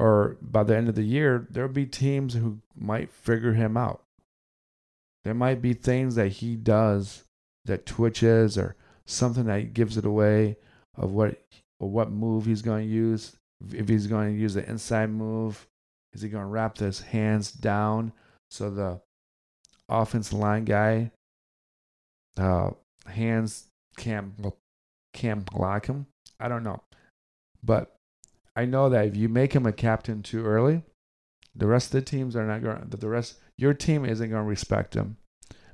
or 0.00 0.38
by 0.40 0.62
the 0.62 0.74
end 0.74 0.88
of 0.88 0.94
the 0.94 1.02
year, 1.02 1.46
there'll 1.50 1.68
be 1.68 1.84
teams 1.84 2.32
who 2.32 2.58
might 2.74 3.12
figure 3.12 3.52
him 3.52 3.76
out. 3.76 4.02
There 5.24 5.34
might 5.34 5.60
be 5.60 5.74
things 5.74 6.14
that 6.14 6.28
he 6.28 6.56
does 6.56 7.24
that 7.66 7.84
twitches 7.84 8.56
or 8.56 8.76
something 9.04 9.44
that 9.44 9.74
gives 9.74 9.98
it 9.98 10.06
away 10.06 10.56
of 10.96 11.12
what 11.12 11.42
or 11.78 11.90
what 11.90 12.10
move 12.10 12.46
he's 12.46 12.62
going 12.62 12.88
to 12.88 12.94
use 12.94 13.36
if 13.74 13.88
he's 13.88 14.06
going 14.06 14.34
to 14.34 14.40
use 14.40 14.54
the 14.54 14.68
inside 14.68 15.10
move, 15.10 15.66
is 16.14 16.22
he 16.22 16.28
going 16.30 16.44
to 16.44 16.48
wrap 16.48 16.78
his 16.78 17.00
hands 17.00 17.52
down 17.52 18.12
so 18.50 18.70
the 18.70 19.00
offensive 19.88 20.38
line 20.38 20.64
guy 20.64 21.10
uh, 22.38 22.70
hands 23.06 23.66
can't 23.98 24.32
can't 25.12 25.44
block 25.44 25.86
him? 25.86 26.06
I 26.38 26.48
don't 26.48 26.62
know, 26.62 26.80
but 27.62 27.94
I 28.56 28.64
know 28.64 28.88
that 28.88 29.06
if 29.06 29.16
you 29.16 29.28
make 29.28 29.54
him 29.54 29.66
a 29.66 29.72
captain 29.72 30.22
too 30.22 30.44
early, 30.44 30.82
the 31.54 31.66
rest 31.66 31.86
of 31.86 31.92
the 31.92 32.02
teams 32.02 32.36
are 32.36 32.46
not 32.46 32.62
going. 32.62 32.88
That 32.88 33.00
the 33.00 33.08
rest 33.08 33.38
your 33.56 33.74
team 33.74 34.04
isn't 34.04 34.30
going 34.30 34.42
to 34.42 34.48
respect 34.48 34.94
him. 34.94 35.16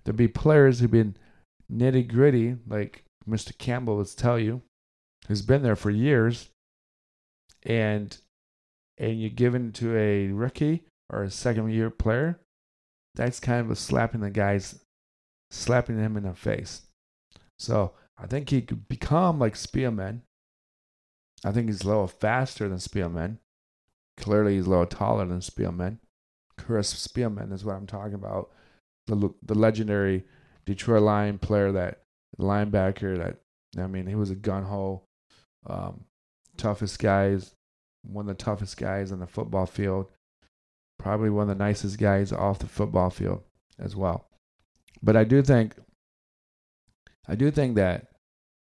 There'll 0.05 0.17
be 0.17 0.29
players 0.29 0.81
who've 0.81 0.91
been 0.91 1.17
nitty 1.73 2.09
gritty, 2.09 2.57
like 2.67 3.05
Mr. 3.29 3.57
Campbell 3.57 3.97
would 3.97 4.17
tell 4.17 4.39
you, 4.39 4.63
who's 5.27 5.43
been 5.43 5.63
there 5.63 5.77
for 5.77 5.91
years 5.91 6.51
and 7.65 8.17
and 8.99 9.21
you 9.21 9.29
give 9.29 9.55
it 9.55 9.75
to 9.75 9.97
a 9.97 10.29
rookie 10.29 10.85
or 11.11 11.23
a 11.23 11.31
second 11.31 11.71
year 11.71 11.91
player, 11.91 12.41
that's 13.15 13.41
kind 13.41 13.61
of 13.61 13.71
a 13.71 13.77
slapping 13.77 14.21
the 14.21 14.31
guy's 14.31 14.81
slapping 15.51 15.99
him 15.99 16.17
in 16.17 16.23
the 16.23 16.35
face. 16.35 16.83
So 17.59 17.93
I 18.19 18.27
think 18.27 18.49
he 18.49 18.63
could 18.63 18.89
become 18.89 19.39
like 19.39 19.55
Spielman. 19.55 20.23
I 21.45 21.53
think 21.53 21.69
he's 21.69 21.83
a 21.83 21.89
little 21.89 22.07
faster 22.07 22.69
than 22.69 22.79
Spielman. 22.79 23.39
Clearly, 24.17 24.57
he's 24.57 24.67
a 24.67 24.71
little 24.71 24.87
taller 24.87 25.27
than 25.27 25.41
Spielman. 25.41 25.99
Chris 26.57 26.95
Spielman 27.07 27.53
is 27.53 27.65
what 27.65 27.77
I'm 27.77 27.87
talking 27.87 28.15
about. 28.15 28.51
The 29.07 29.31
the 29.43 29.55
legendary 29.55 30.25
Detroit 30.65 31.03
Lion 31.03 31.39
player 31.39 31.73
that 31.73 32.03
linebacker 32.39 33.19
that 33.19 33.37
I 33.83 33.87
mean 33.87 34.07
he 34.07 34.15
was 34.15 34.31
a 34.31 34.35
gun 34.35 34.65
um, 35.67 36.05
toughest 36.57 36.99
guys 36.99 37.55
one 38.09 38.29
of 38.29 38.37
the 38.37 38.43
toughest 38.43 38.77
guys 38.77 39.13
on 39.13 39.21
the 39.21 39.27
football 39.27 39.67
field, 39.67 40.07
probably 40.99 41.31
one 41.31 41.51
of 41.51 41.59
the 41.59 41.65
nicest 41.65 41.99
guys 41.99 42.33
off 42.33 42.59
the 42.59 42.67
football 42.67 43.11
field 43.11 43.43
as 43.79 43.97
well. 43.97 44.29
But 45.03 45.17
I 45.17 45.25
do 45.25 45.43
think 45.43 45.75
I 47.29 47.35
do 47.35 47.51
think 47.51 47.77
that 47.77 48.07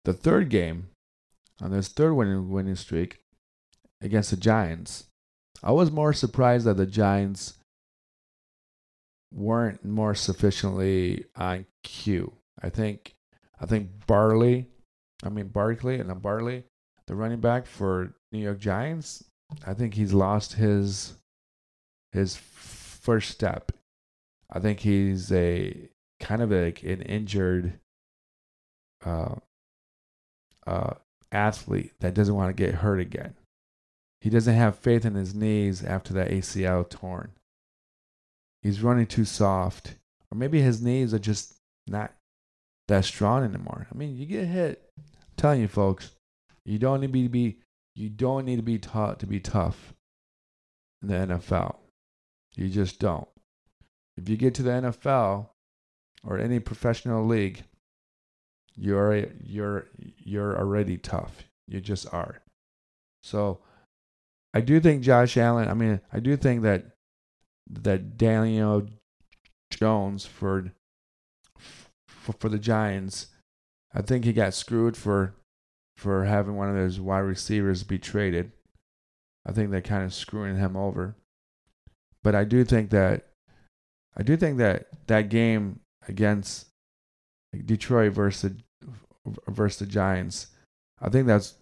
the 0.06 0.14
third 0.14 0.50
game 0.50 0.90
on 1.62 1.72
this 1.72 1.88
third 1.88 2.14
winning 2.14 2.50
winning 2.50 2.76
streak 2.76 3.20
against 4.02 4.32
the 4.32 4.38
Giants, 4.38 5.06
I 5.64 5.72
was 5.72 5.92
more 5.92 6.14
surprised 6.14 6.66
that 6.66 6.78
the 6.78 6.86
Giants 6.86 7.56
weren't 9.34 9.84
more 9.84 10.16
sufficiently 10.16 11.26
on 11.36 11.66
cue. 11.84 12.34
I 12.62 12.70
think 12.70 13.16
I 13.60 13.66
think 13.66 13.90
Barley, 14.06 14.68
I 15.24 15.30
mean 15.30 15.48
Barkley 15.48 16.00
and 16.00 16.10
then 16.10 16.20
Barley, 16.20 16.64
the 17.08 17.16
running 17.16 17.40
back 17.40 17.66
for 17.66 18.14
New 18.32 18.40
York 18.40 18.60
Giants, 18.60 19.24
I 19.66 19.74
think 19.74 19.94
he's 19.94 20.14
lost 20.14 20.54
his 20.54 21.14
his 22.12 22.36
first 22.36 23.30
step. 23.30 23.72
I 24.52 24.60
think 24.60 24.80
he's 24.80 25.32
a 25.32 25.90
kind 26.20 26.42
of 26.42 26.52
an 26.52 26.74
injured 27.02 27.80
uh, 29.06 29.36
uh, 30.66 30.94
athlete 31.32 31.94
that 32.00 32.14
doesn't 32.14 32.36
want 32.36 32.56
to 32.56 32.64
get 32.64 32.76
hurt 32.76 33.00
again. 33.00 33.36
he 34.22 34.30
doesn't 34.30 34.56
have 34.56 34.78
faith 34.78 35.06
in 35.06 35.14
his 35.16 35.36
knees 35.36 35.84
after 35.84 36.14
that 36.14 36.32
ACL 36.32 36.90
torn. 36.90 37.32
He's 38.62 38.82
running 38.82 39.06
too 39.06 39.26
soft, 39.26 39.96
or 40.32 40.38
maybe 40.38 40.62
his 40.62 40.82
knees 40.82 41.14
are 41.14 41.20
just 41.20 41.54
not 41.86 42.14
that 42.88 43.06
strong 43.06 43.44
anymore. 43.44 43.88
I 43.92 43.96
mean, 43.96 44.18
you 44.18 44.26
get 44.26 44.48
hit. 44.48 44.90
I'm 44.98 45.04
telling 45.38 45.62
you, 45.62 45.68
folks, 45.68 46.12
you 46.66 46.80
don't 46.80 47.02
need 47.02 47.12
to 47.24 47.30
be 47.30 47.60
you 47.96 48.10
don't 48.10 48.46
need 48.46 48.58
to 48.58 48.64
be 48.64 48.78
taught 48.78 49.20
to 49.20 49.28
be 49.28 49.40
tough 49.40 49.94
in 51.02 51.08
the 51.08 51.16
NFL. 51.16 51.78
You 52.56 52.70
just 52.70 53.00
don't. 53.00 53.28
If 54.18 54.30
you 54.30 54.38
get 54.38 54.54
to 54.56 54.64
the 54.64 54.72
NFL 54.72 55.48
or 56.24 56.38
any 56.38 56.60
professional 56.60 57.26
league, 57.26 57.64
you're 58.78 59.26
you're 59.44 59.88
you're 60.18 60.58
already 60.58 60.98
tough. 60.98 61.44
You 61.68 61.82
just 61.82 62.12
are. 62.14 62.42
So 63.24 63.60
I 64.54 64.62
do 64.62 64.80
think 64.80 65.04
Josh 65.04 65.36
Allen, 65.38 65.68
I 65.68 65.74
mean, 65.74 66.00
I 66.14 66.20
do 66.20 66.38
think 66.38 66.62
that 66.62 66.86
that 67.70 68.18
Daniel 68.18 68.88
Jones 69.72 70.26
for 70.26 70.72
for, 72.08 72.34
for 72.34 72.50
the 72.50 72.60
Giants, 72.60 73.28
I 73.94 74.02
think 74.02 74.26
he 74.26 74.34
got 74.34 74.54
screwed 74.54 74.96
for 74.96 75.34
for 75.96 76.26
having 76.26 76.56
one 76.56 76.70
of 76.70 76.76
those 76.76 77.00
wide 77.00 77.20
receivers 77.20 77.84
be 77.84 77.98
traded. 77.98 78.52
I 79.46 79.52
think 79.52 79.72
they're 79.72 79.82
kind 79.82 80.04
of 80.04 80.14
screwing 80.14 80.58
him 80.58 80.76
over. 80.76 81.16
But 82.24 82.36
I 82.36 82.44
do 82.44 82.64
think 82.64 82.92
that 82.92 83.30
I 84.16 84.24
do 84.24 84.38
think 84.38 84.58
that 84.58 84.88
that 85.08 85.30
game 85.30 85.80
against 86.08 86.68
Detroit 87.66 88.14
versus 88.14 88.54
versus 89.48 89.80
the 89.80 89.86
Giants, 89.86 90.48
I 91.02 91.10
think 91.10 91.28
that's 91.28 91.56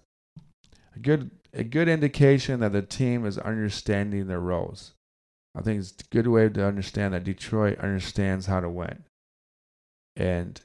a 0.95 0.99
good 0.99 1.31
a 1.53 1.63
good 1.63 1.87
indication 1.87 2.59
that 2.59 2.73
the 2.73 2.81
team 2.81 3.25
is 3.25 3.37
understanding 3.37 4.27
their 4.27 4.39
roles. 4.39 4.93
I 5.55 5.61
think 5.61 5.79
it's 5.79 5.91
a 5.91 6.13
good 6.13 6.27
way 6.27 6.49
to 6.49 6.65
understand 6.65 7.13
that 7.13 7.23
Detroit 7.23 7.79
understands 7.79 8.45
how 8.47 8.59
to 8.59 8.69
win. 8.69 9.03
And 10.17 10.59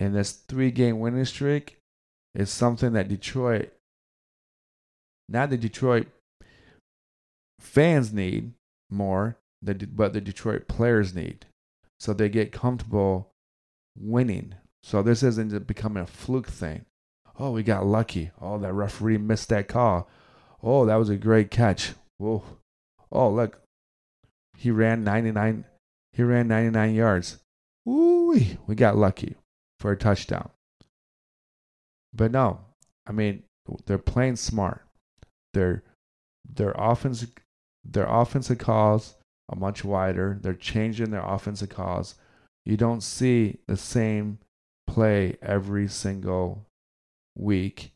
in 0.00 0.12
this 0.12 0.32
three 0.32 0.72
game 0.72 0.98
winning 0.98 1.24
streak, 1.24 1.78
it's 2.34 2.50
something 2.50 2.92
that 2.94 3.08
Detroit, 3.08 3.72
not 5.28 5.50
the 5.50 5.56
Detroit 5.56 6.08
fans 7.60 8.12
need 8.12 8.52
more, 8.90 9.36
than 9.62 9.90
but 9.94 10.12
the 10.12 10.20
Detroit 10.20 10.66
players 10.66 11.14
need. 11.14 11.46
So 12.00 12.12
they 12.12 12.28
get 12.28 12.50
comfortable 12.50 13.30
winning. 13.96 14.54
So 14.82 15.02
this 15.02 15.22
isn't 15.22 15.66
becoming 15.66 16.02
a 16.02 16.06
fluke 16.06 16.48
thing. 16.48 16.86
Oh, 17.38 17.52
we 17.52 17.62
got 17.62 17.86
lucky. 17.86 18.30
Oh, 18.40 18.58
that 18.58 18.72
referee 18.72 19.18
missed 19.18 19.48
that 19.48 19.68
call. 19.68 20.08
Oh, 20.62 20.86
that 20.86 20.96
was 20.96 21.08
a 21.08 21.16
great 21.16 21.50
catch. 21.50 21.92
Whoa. 22.18 22.42
Oh, 23.10 23.30
look. 23.30 23.60
He 24.56 24.70
ran 24.70 25.02
99 25.02 25.64
he 26.12 26.22
ran 26.22 26.48
99 26.48 26.94
yards. 26.94 27.38
Ooh, 27.88 28.38
we 28.66 28.74
got 28.74 28.96
lucky 28.96 29.36
for 29.80 29.92
a 29.92 29.96
touchdown. 29.96 30.50
But 32.12 32.30
no, 32.30 32.60
I 33.06 33.12
mean, 33.12 33.44
they're 33.86 33.98
playing 33.98 34.36
smart. 34.36 34.82
Their 35.54 35.82
their 36.48 36.72
offense 36.76 37.26
their 37.84 38.06
offensive 38.06 38.58
calls 38.58 39.16
are 39.48 39.58
much 39.58 39.84
wider. 39.84 40.38
They're 40.40 40.54
changing 40.54 41.10
their 41.10 41.24
offensive 41.24 41.70
calls. 41.70 42.14
You 42.64 42.76
don't 42.76 43.02
see 43.02 43.58
the 43.66 43.76
same 43.76 44.38
play 44.92 45.38
every 45.40 45.88
single 45.88 46.66
week. 47.34 47.92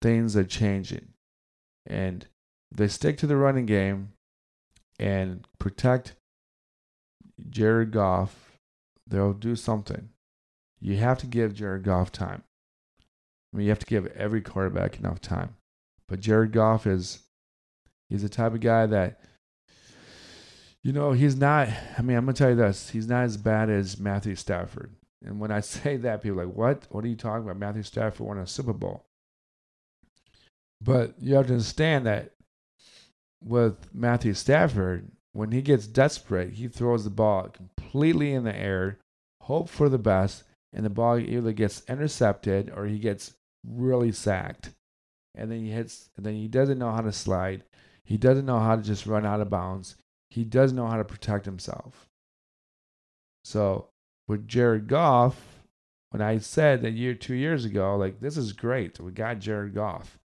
Things 0.00 0.36
are 0.36 0.44
changing. 0.44 1.08
And 1.84 2.26
they 2.70 2.86
stick 2.86 3.18
to 3.18 3.26
the 3.26 3.36
running 3.36 3.66
game 3.66 4.12
and 5.00 5.44
protect 5.58 6.14
Jared 7.50 7.90
Goff, 7.90 8.52
they'll 9.04 9.32
do 9.32 9.56
something. 9.56 10.10
You 10.80 10.96
have 10.98 11.18
to 11.18 11.26
give 11.26 11.54
Jared 11.54 11.82
Goff 11.82 12.12
time. 12.12 12.44
I 13.52 13.56
mean, 13.56 13.64
you 13.64 13.70
have 13.70 13.80
to 13.80 13.86
give 13.86 14.06
every 14.06 14.42
quarterback 14.42 15.00
enough 15.00 15.20
time. 15.20 15.56
But 16.08 16.20
Jared 16.20 16.52
Goff 16.52 16.86
is, 16.86 17.18
he's 18.08 18.22
the 18.22 18.28
type 18.28 18.54
of 18.54 18.60
guy 18.60 18.86
that, 18.86 19.20
you 20.84 20.92
know, 20.92 21.12
he's 21.12 21.34
not, 21.34 21.68
I 21.98 22.02
mean, 22.02 22.16
I'm 22.16 22.26
to 22.26 22.32
tell 22.32 22.50
you 22.50 22.56
this, 22.56 22.90
he's 22.90 23.08
not 23.08 23.24
as 23.24 23.36
bad 23.36 23.70
as 23.70 23.98
Matthew 23.98 24.36
Stafford. 24.36 24.94
And 25.24 25.38
when 25.40 25.50
I 25.50 25.60
say 25.74 25.96
that, 25.98 26.22
people 26.22 26.40
are 26.40 26.46
like, 26.46 26.54
what? 26.54 26.86
What 26.90 27.04
are 27.04 27.08
you 27.08 27.16
talking 27.16 27.44
about? 27.44 27.58
Matthew 27.58 27.82
Stafford 27.82 28.26
won 28.26 28.38
a 28.38 28.46
Super 28.46 28.72
Bowl. 28.72 29.04
But 30.80 31.14
you 31.20 31.36
have 31.36 31.46
to 31.46 31.52
understand 31.52 32.06
that 32.06 32.32
with 33.42 33.94
Matthew 33.94 34.34
Stafford, 34.34 35.10
when 35.32 35.52
he 35.52 35.62
gets 35.62 35.86
desperate, 35.86 36.54
he 36.54 36.68
throws 36.68 37.04
the 37.04 37.10
ball 37.10 37.48
completely 37.48 38.32
in 38.32 38.44
the 38.44 38.54
air, 38.54 38.98
hope 39.42 39.68
for 39.68 39.88
the 39.88 39.98
best, 39.98 40.44
and 40.72 40.84
the 40.84 40.90
ball 40.90 41.18
either 41.18 41.52
gets 41.52 41.82
intercepted 41.88 42.70
or 42.74 42.86
he 42.86 42.98
gets 42.98 43.34
really 43.66 44.12
sacked. 44.12 44.70
And 45.34 45.50
then 45.50 45.60
he 45.60 45.70
hits 45.70 46.10
and 46.16 46.26
then 46.26 46.34
he 46.34 46.48
doesn't 46.48 46.78
know 46.78 46.90
how 46.90 47.00
to 47.00 47.12
slide. 47.12 47.64
He 48.04 48.16
doesn't 48.16 48.46
know 48.46 48.58
how 48.58 48.76
to 48.76 48.82
just 48.82 49.06
run 49.06 49.24
out 49.24 49.40
of 49.40 49.50
bounds. 49.50 49.96
He 50.30 50.44
doesn't 50.44 50.76
know 50.76 50.86
how 50.86 50.96
to 50.96 51.04
protect 51.04 51.44
himself. 51.44 52.06
So 53.44 53.88
with 54.28 54.46
Jared 54.46 54.88
Goff, 54.88 55.52
when 56.10 56.20
I 56.22 56.38
said 56.38 56.82
that 56.82 56.92
year 56.92 57.14
two 57.14 57.34
years 57.34 57.64
ago, 57.64 57.96
like 57.96 58.20
this 58.20 58.36
is 58.36 58.52
great. 58.52 59.00
We 59.00 59.12
got 59.12 59.38
Jared 59.38 59.74
Goff. 59.74 60.18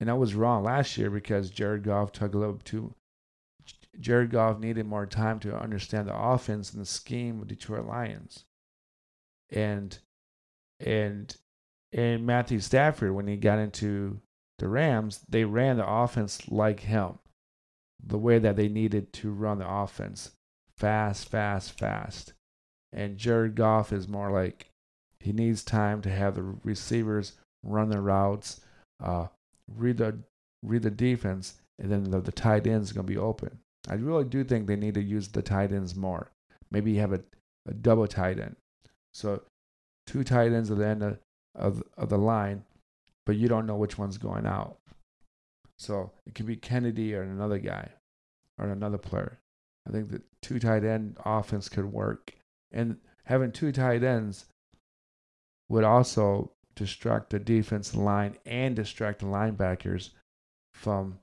And 0.00 0.10
I 0.10 0.14
was 0.14 0.34
wrong 0.34 0.64
last 0.64 0.96
year 0.96 1.10
because 1.10 1.50
Jared 1.50 1.84
Goff 1.84 2.12
took 2.12 2.34
a 2.34 2.38
little 2.38 2.58
too. 2.64 2.94
Jared 4.00 4.30
Goff 4.30 4.58
needed 4.58 4.86
more 4.86 5.06
time 5.06 5.38
to 5.40 5.56
understand 5.56 6.08
the 6.08 6.16
offense 6.16 6.72
and 6.72 6.80
the 6.80 6.86
scheme 6.86 7.40
of 7.40 7.48
Detroit 7.48 7.86
Lions. 7.86 8.44
And 9.50 9.98
and 10.80 11.36
and 11.92 12.24
Matthew 12.26 12.60
Stafford, 12.60 13.12
when 13.12 13.26
he 13.26 13.36
got 13.36 13.58
into 13.58 14.20
the 14.58 14.68
Rams, 14.68 15.24
they 15.28 15.44
ran 15.44 15.76
the 15.76 15.88
offense 15.88 16.48
like 16.48 16.80
him, 16.80 17.18
the 18.02 18.18
way 18.18 18.38
that 18.38 18.56
they 18.56 18.68
needed 18.68 19.12
to 19.14 19.30
run 19.30 19.58
the 19.58 19.68
offense, 19.68 20.30
fast, 20.76 21.28
fast, 21.28 21.78
fast. 21.78 22.32
And 22.92 23.18
Jared 23.18 23.54
Goff 23.54 23.92
is 23.92 24.08
more 24.08 24.30
like 24.30 24.66
he 25.20 25.32
needs 25.32 25.62
time 25.62 26.02
to 26.02 26.10
have 26.10 26.34
the 26.34 26.42
receivers 26.64 27.32
run 27.64 27.88
their 27.88 28.02
routes, 28.02 28.60
uh, 29.02 29.28
read 29.74 29.98
the 29.98 30.18
read 30.62 30.82
the 30.82 30.90
defense, 30.90 31.54
and 31.78 31.90
then 31.90 32.04
the, 32.04 32.20
the 32.20 32.32
tight 32.32 32.66
ends 32.66 32.90
are 32.90 32.94
going 32.94 33.06
to 33.06 33.12
be 33.12 33.18
open. 33.18 33.58
I 33.88 33.94
really 33.94 34.24
do 34.24 34.44
think 34.44 34.66
they 34.66 34.76
need 34.76 34.94
to 34.94 35.02
use 35.02 35.28
the 35.28 35.42
tight 35.42 35.72
ends 35.72 35.96
more. 35.96 36.30
Maybe 36.70 36.96
have 36.96 37.12
a, 37.12 37.20
a 37.66 37.74
double 37.74 38.06
tight 38.06 38.38
end. 38.38 38.56
So 39.12 39.42
two 40.06 40.24
tight 40.24 40.52
ends 40.52 40.70
at 40.70 40.78
the 40.78 40.86
end 40.86 41.02
of, 41.02 41.18
of, 41.54 41.82
of 41.96 42.08
the 42.08 42.18
line, 42.18 42.64
but 43.26 43.36
you 43.36 43.48
don't 43.48 43.66
know 43.66 43.76
which 43.76 43.98
one's 43.98 44.18
going 44.18 44.46
out. 44.46 44.76
So 45.78 46.12
it 46.26 46.34
could 46.34 46.46
be 46.46 46.56
Kennedy 46.56 47.14
or 47.14 47.22
another 47.22 47.58
guy 47.58 47.90
or 48.58 48.68
another 48.68 48.98
player. 48.98 49.38
I 49.86 49.90
think 49.90 50.10
the 50.10 50.22
two 50.40 50.60
tight 50.60 50.84
end 50.84 51.16
offense 51.24 51.68
could 51.68 51.92
work. 51.92 52.34
And 52.72 52.96
having 53.24 53.52
two 53.52 53.72
tight 53.72 54.02
ends 54.02 54.46
would 55.68 55.84
also 55.84 56.52
distract 56.74 57.30
the 57.30 57.38
defensive 57.38 57.96
line 57.96 58.36
and 58.46 58.74
distract 58.74 59.20
the 59.20 59.26
linebackers 59.26 60.10
from 60.74 61.18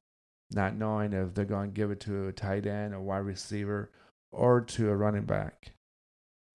not 0.51 0.75
knowing 0.75 1.13
if 1.13 1.33
they're 1.33 1.45
going 1.45 1.69
to 1.69 1.75
give 1.75 1.91
it 1.91 1.99
to 2.01 2.27
a 2.27 2.31
tight 2.31 2.65
end, 2.65 2.93
a 2.93 2.99
wide 2.99 3.19
receiver, 3.19 3.91
or 4.31 4.61
to 4.61 4.89
a 4.89 4.95
running 4.95 5.25
back. 5.25 5.71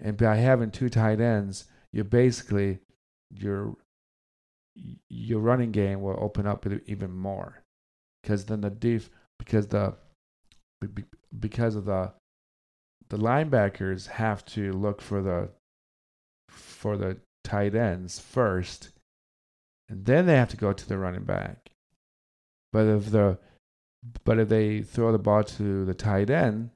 And 0.01 0.17
by 0.17 0.37
having 0.37 0.71
two 0.71 0.89
tight 0.89 1.21
ends, 1.21 1.67
you 1.93 2.05
basically 2.05 2.81
your 3.31 3.77
your 5.09 5.39
running 5.39 5.71
game 5.71 6.03
will 6.03 6.19
open 6.21 6.47
up 6.47 6.67
even 6.87 7.13
more 7.13 7.63
because 8.23 8.45
then 8.47 8.61
the 8.61 8.71
def 8.71 9.09
because 9.39 9.69
the 9.69 9.95
because 11.39 11.77
of 11.77 11.85
the 11.85 12.13
the 13.09 13.17
linebackers 13.19 14.09
have 14.09 14.45
to 14.47 14.73
look 14.73 15.01
for 15.01 15.23
the 15.23 15.51
for 16.49 16.97
the 16.97 17.19
tight 17.43 17.75
ends 17.75 18.19
first, 18.19 18.91
and 19.89 20.05
then 20.05 20.27
they 20.27 20.37
have 20.37 20.49
to 20.51 20.57
go 20.57 20.73
to 20.73 20.89
the 20.89 20.99
running 20.99 21.25
back. 21.25 21.71
But 22.73 22.87
if 22.87 23.11
the 23.11 23.39
but 24.25 24.39
if 24.39 24.49
they 24.49 24.83
throw 24.83 25.13
the 25.13 25.19
ball 25.19 25.45
to 25.45 25.85
the 25.85 25.95
tight 25.95 26.31
end, 26.31 26.71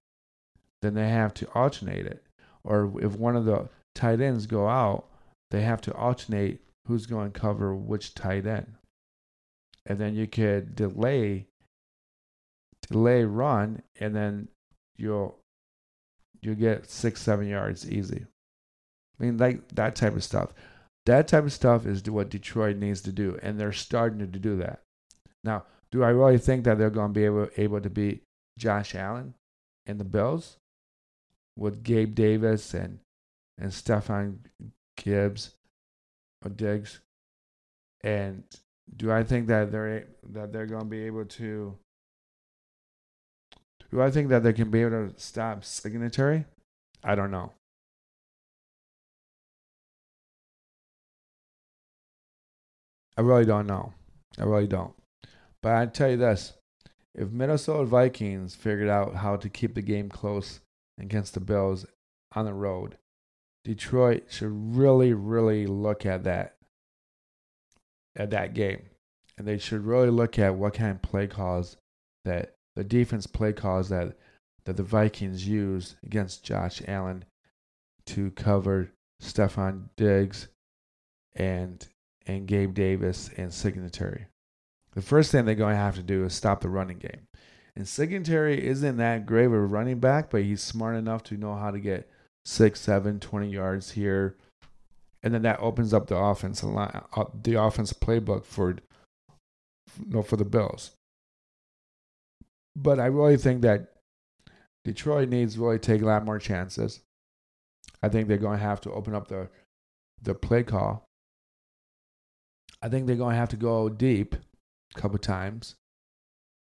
then 0.83 0.95
they 0.95 1.09
have 1.09 1.35
to 1.35 1.49
alternate 1.55 2.07
it. 2.07 2.23
Or 2.65 2.93
if 3.01 3.17
one 3.17 3.37
of 3.37 3.45
the 3.45 3.69
tight 3.95 4.21
ends 4.21 4.47
go 4.47 4.69
out, 4.69 5.07
they 5.51 5.63
have 5.63 5.81
to 5.83 5.95
alternate 5.95 6.61
who's 6.87 7.07
going 7.07 7.33
to 7.33 7.41
cover 7.41 7.75
which 7.75 8.15
tight 8.15 8.47
end. 8.47 8.75
And 9.87 9.99
then 9.99 10.15
you 10.15 10.27
could 10.27 10.75
delay 10.75 11.47
delay 12.91 13.25
run 13.25 13.83
and 14.01 14.15
then 14.15 14.49
you'll 14.97 15.39
you'll 16.41 16.55
get 16.55 16.89
six, 16.91 17.21
seven 17.23 17.47
yards 17.49 17.91
easy. 17.91 18.27
I 19.19 19.25
mean, 19.25 19.39
like 19.39 19.69
that 19.75 19.97
type 19.97 20.15
of 20.15 20.25
stuff. 20.25 20.55
That 21.07 21.29
type 21.29 21.45
of 21.45 21.53
stuff 21.53 21.87
is 21.87 22.03
what 22.11 22.29
Detroit 22.29 22.77
needs 22.77 23.01
to 23.03 23.13
do, 23.13 23.39
and 23.43 23.59
they're 23.59 23.73
starting 23.73 24.19
to 24.19 24.27
do 24.27 24.57
that. 24.59 24.83
Now, 25.43 25.65
Do 25.91 26.05
I 26.05 26.09
really 26.09 26.39
think 26.39 26.65
that 26.65 26.79
they're 26.79 26.91
going 26.91 27.15
to 27.15 27.19
be 27.19 27.25
able, 27.25 27.49
able 27.57 27.81
to 27.81 27.91
beat 27.91 28.23
Josh 28.59 28.95
Allen 28.95 29.35
and 29.87 29.99
the 29.99 30.05
Bills 30.05 30.59
with 31.57 31.83
Gabe 31.83 32.15
Davis 32.15 32.75
and 32.75 33.01
and 33.57 33.71
Stefon 33.71 34.39
Gibbs 34.97 35.55
or 36.45 36.51
Diggs? 36.51 37.01
And 38.03 38.45
do 38.95 39.11
I 39.11 39.25
think 39.25 39.47
that 39.49 39.73
they're 39.73 40.07
that 40.31 40.53
they're 40.53 40.67
going 40.67 40.83
to 40.83 40.89
be 40.89 41.05
able 41.05 41.25
to? 41.25 41.77
Do 43.91 44.03
I 44.03 44.11
think 44.11 44.29
that 44.29 44.43
they 44.43 44.53
can 44.53 44.71
be 44.71 44.83
able 44.83 45.09
to 45.09 45.15
stop 45.17 45.65
Singletary? 45.65 46.45
I 47.03 47.15
don't 47.15 47.31
know. 47.31 47.53
I 53.17 53.23
really 53.23 53.47
don't 53.47 53.67
know. 53.67 53.95
I 54.39 54.45
really 54.45 54.67
don't. 54.67 54.95
But 55.63 55.75
I 55.75 55.87
tell 55.87 56.11
you 56.11 56.17
this: 56.17 56.53
if 57.15 57.31
Minnesota 57.31 57.85
Vikings 57.85 58.55
figured 58.55 58.89
out 58.89 59.17
how 59.17 59.37
to 59.37 59.49
keep 59.49 59.75
the 59.75 59.83
game 59.83 60.09
close 60.09 60.61
against 61.01 61.35
the 61.35 61.41
Bills 61.41 61.87
on 62.33 62.45
the 62.45 62.55
road, 62.55 62.99
Detroit 63.65 64.25
should 64.29 64.77
really, 64.77 65.13
really 65.13 65.67
look 65.67 66.05
at 66.07 66.25
that 66.25 66.57
at 68.15 68.31
that 68.31 68.55
game, 68.55 68.83
and 69.37 69.49
they 69.49 69.59
should 69.59 69.85
really 69.85 70.11
look 70.11 70.39
at 70.39 70.55
what 70.55 70.75
kind 70.75 70.91
of 70.91 71.03
play 71.03 71.27
calls 71.27 71.77
that 72.25 72.55
the 72.79 72.85
defense 72.85 73.27
play 73.27 73.53
calls 73.53 73.89
that 73.89 74.17
that 74.65 74.77
the 74.77 74.85
Vikings 74.85 75.49
use 75.49 75.97
against 76.05 76.45
Josh 76.45 76.81
Allen 76.87 77.25
to 78.07 78.31
cover 78.31 78.93
Stefon 79.21 79.89
Diggs 79.97 80.47
and 81.35 81.85
and 82.25 82.47
Gabe 82.47 82.75
Davis 82.75 83.31
and 83.37 83.53
Singletary. 83.53 84.27
The 84.95 85.03
first 85.03 85.33
thing 85.33 85.45
they're 85.45 85.57
going 85.57 85.75
to 85.75 85.81
have 85.81 85.97
to 85.97 86.05
do 86.05 86.25
is 86.25 86.35
stop 86.35 86.61
the 86.61 86.69
running 86.69 86.99
game. 86.99 87.27
And 87.75 87.89
Singletary 87.89 88.65
isn't 88.65 88.97
that 88.99 89.27
great 89.27 89.47
of 89.47 89.55
a 89.55 89.61
running 89.61 89.99
back, 89.99 90.31
but 90.31 90.43
he's 90.43 90.63
smart 90.63 90.95
enough 90.95 91.25
to 91.25 91.37
know 91.37 91.57
how 91.57 91.73
to 91.73 91.81
get 91.81 92.09
six, 92.45 92.81
seven, 92.81 93.19
20 93.19 93.51
yards 93.51 93.91
here. 93.91 94.37
And 95.25 95.35
then 95.35 95.43
that 95.43 95.59
opens 95.59 95.93
up 95.93 96.07
the 96.07 96.17
offense 96.17 96.63
line, 96.63 97.03
the 97.43 97.61
offense 97.61 97.93
playbook 97.93 98.45
for, 98.45 98.71
you 98.71 98.77
know, 100.07 100.23
for 100.23 100.37
the 100.37 100.45
Bills. 100.45 100.93
But 102.81 103.01
I 103.01 103.07
really 103.07 103.37
think 103.37 103.63
that 103.63 103.89
Detroit 104.85 105.29
needs 105.29 105.59
really 105.59 105.81
take 105.81 106.01
a 106.01 106.07
lot 106.07 106.25
more 106.25 106.39
chances. 106.39 107.01
I 108.03 108.09
think 108.09 108.29
they're 108.29 108.37
going 108.39 108.59
to 108.59 108.65
have 108.65 108.81
to 108.83 108.93
open 108.93 109.15
up 109.15 109.27
the 109.27 109.49
the 110.23 110.35
play 110.35 110.63
call. 110.63 111.09
I 112.81 112.89
think 112.89 113.07
they're 113.07 113.17
going 113.17 113.35
to 113.35 113.39
have 113.39 113.49
to 113.51 113.57
go 113.57 113.89
deep 113.89 114.37
a 114.95 115.01
couple 115.01 115.19
times 115.19 115.75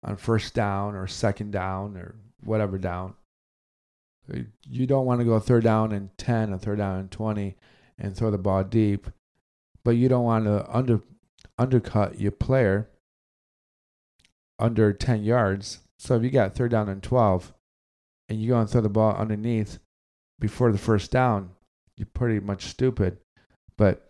on 0.03 0.17
first 0.17 0.55
down 0.55 0.95
or 0.95 1.05
second 1.05 1.51
down 1.51 1.95
or 1.95 2.15
whatever 2.43 2.79
down. 2.79 3.13
You 4.63 4.87
don't 4.87 5.05
want 5.05 5.21
to 5.21 5.25
go 5.25 5.39
third 5.39 5.63
down 5.63 5.91
and 5.91 6.09
10 6.17 6.53
or 6.53 6.57
third 6.57 6.79
down 6.79 6.99
and 6.99 7.11
20 7.11 7.55
and 7.99 8.15
throw 8.15 8.31
the 8.31 8.37
ball 8.39 8.63
deep, 8.63 9.07
but 9.83 9.91
you 9.91 10.09
don't 10.09 10.23
want 10.23 10.45
to 10.45 10.65
under 10.75 11.01
undercut 11.57 12.19
your 12.19 12.31
player 12.31 12.89
under 14.57 14.91
10 14.91 15.23
yards. 15.23 15.79
So 15.99 16.15
if 16.15 16.23
you 16.23 16.29
got 16.29 16.55
third 16.55 16.71
down 16.71 16.89
and 16.89 17.03
12 17.03 17.53
and 18.29 18.41
you 18.41 18.49
go 18.49 18.59
and 18.59 18.69
throw 18.69 18.81
the 18.81 18.89
ball 18.89 19.15
underneath 19.15 19.79
before 20.39 20.71
the 20.71 20.77
first 20.77 21.11
down, 21.11 21.51
you're 21.97 22.07
pretty 22.13 22.39
much 22.39 22.63
stupid. 22.65 23.17
But 23.77 24.05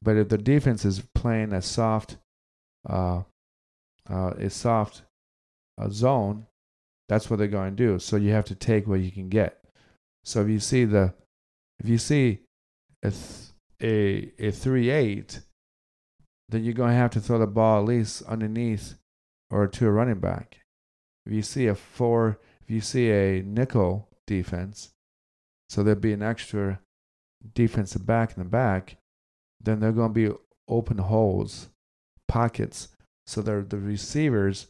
but 0.00 0.16
if 0.16 0.28
the 0.28 0.38
defense 0.38 0.84
is 0.84 1.02
playing 1.14 1.52
a 1.52 1.62
soft 1.62 2.16
uh, 2.88 3.22
uh, 4.08 4.30
a 4.38 4.50
soft 4.50 5.02
uh, 5.78 5.88
zone, 5.90 6.46
that's 7.08 7.28
what 7.28 7.38
they're 7.38 7.48
going 7.48 7.76
to 7.76 7.84
do. 7.84 7.98
So 7.98 8.16
you 8.16 8.30
have 8.30 8.44
to 8.46 8.54
take 8.54 8.86
what 8.86 9.00
you 9.00 9.10
can 9.10 9.28
get. 9.28 9.62
So 10.24 10.42
if 10.42 10.48
you 10.48 10.60
see 10.60 10.84
the, 10.84 11.14
if 11.78 11.88
you 11.88 11.98
see 11.98 12.40
a 13.02 13.10
th- 13.10 13.50
a 13.82 14.32
a 14.38 14.50
three 14.52 14.90
eight, 14.90 15.40
then 16.48 16.64
you're 16.64 16.74
going 16.74 16.90
to 16.90 16.96
have 16.96 17.10
to 17.12 17.20
throw 17.20 17.38
the 17.38 17.46
ball 17.46 17.80
at 17.80 17.88
least 17.88 18.22
underneath 18.22 18.94
or 19.52 19.68
to 19.68 19.86
a 19.86 19.90
running 19.90 20.20
back. 20.20 20.58
If 21.26 21.32
you 21.32 21.42
see 21.42 21.66
a 21.66 21.74
four, 21.74 22.40
if 22.62 22.70
you 22.70 22.80
see 22.80 23.10
a 23.10 23.42
nickel 23.42 24.08
defense, 24.26 24.92
so 25.68 25.82
there'd 25.82 26.00
be 26.00 26.12
an 26.12 26.22
extra 26.22 26.80
defensive 27.54 28.04
back 28.04 28.36
in 28.36 28.42
the 28.42 28.48
back, 28.48 28.96
then 29.60 29.78
they're 29.78 29.92
going 29.92 30.12
to 30.12 30.30
be 30.30 30.36
open 30.68 30.98
holes, 30.98 31.68
pockets 32.26 32.88
so 33.26 33.40
the 33.40 33.62
the 33.62 33.78
receivers 33.78 34.68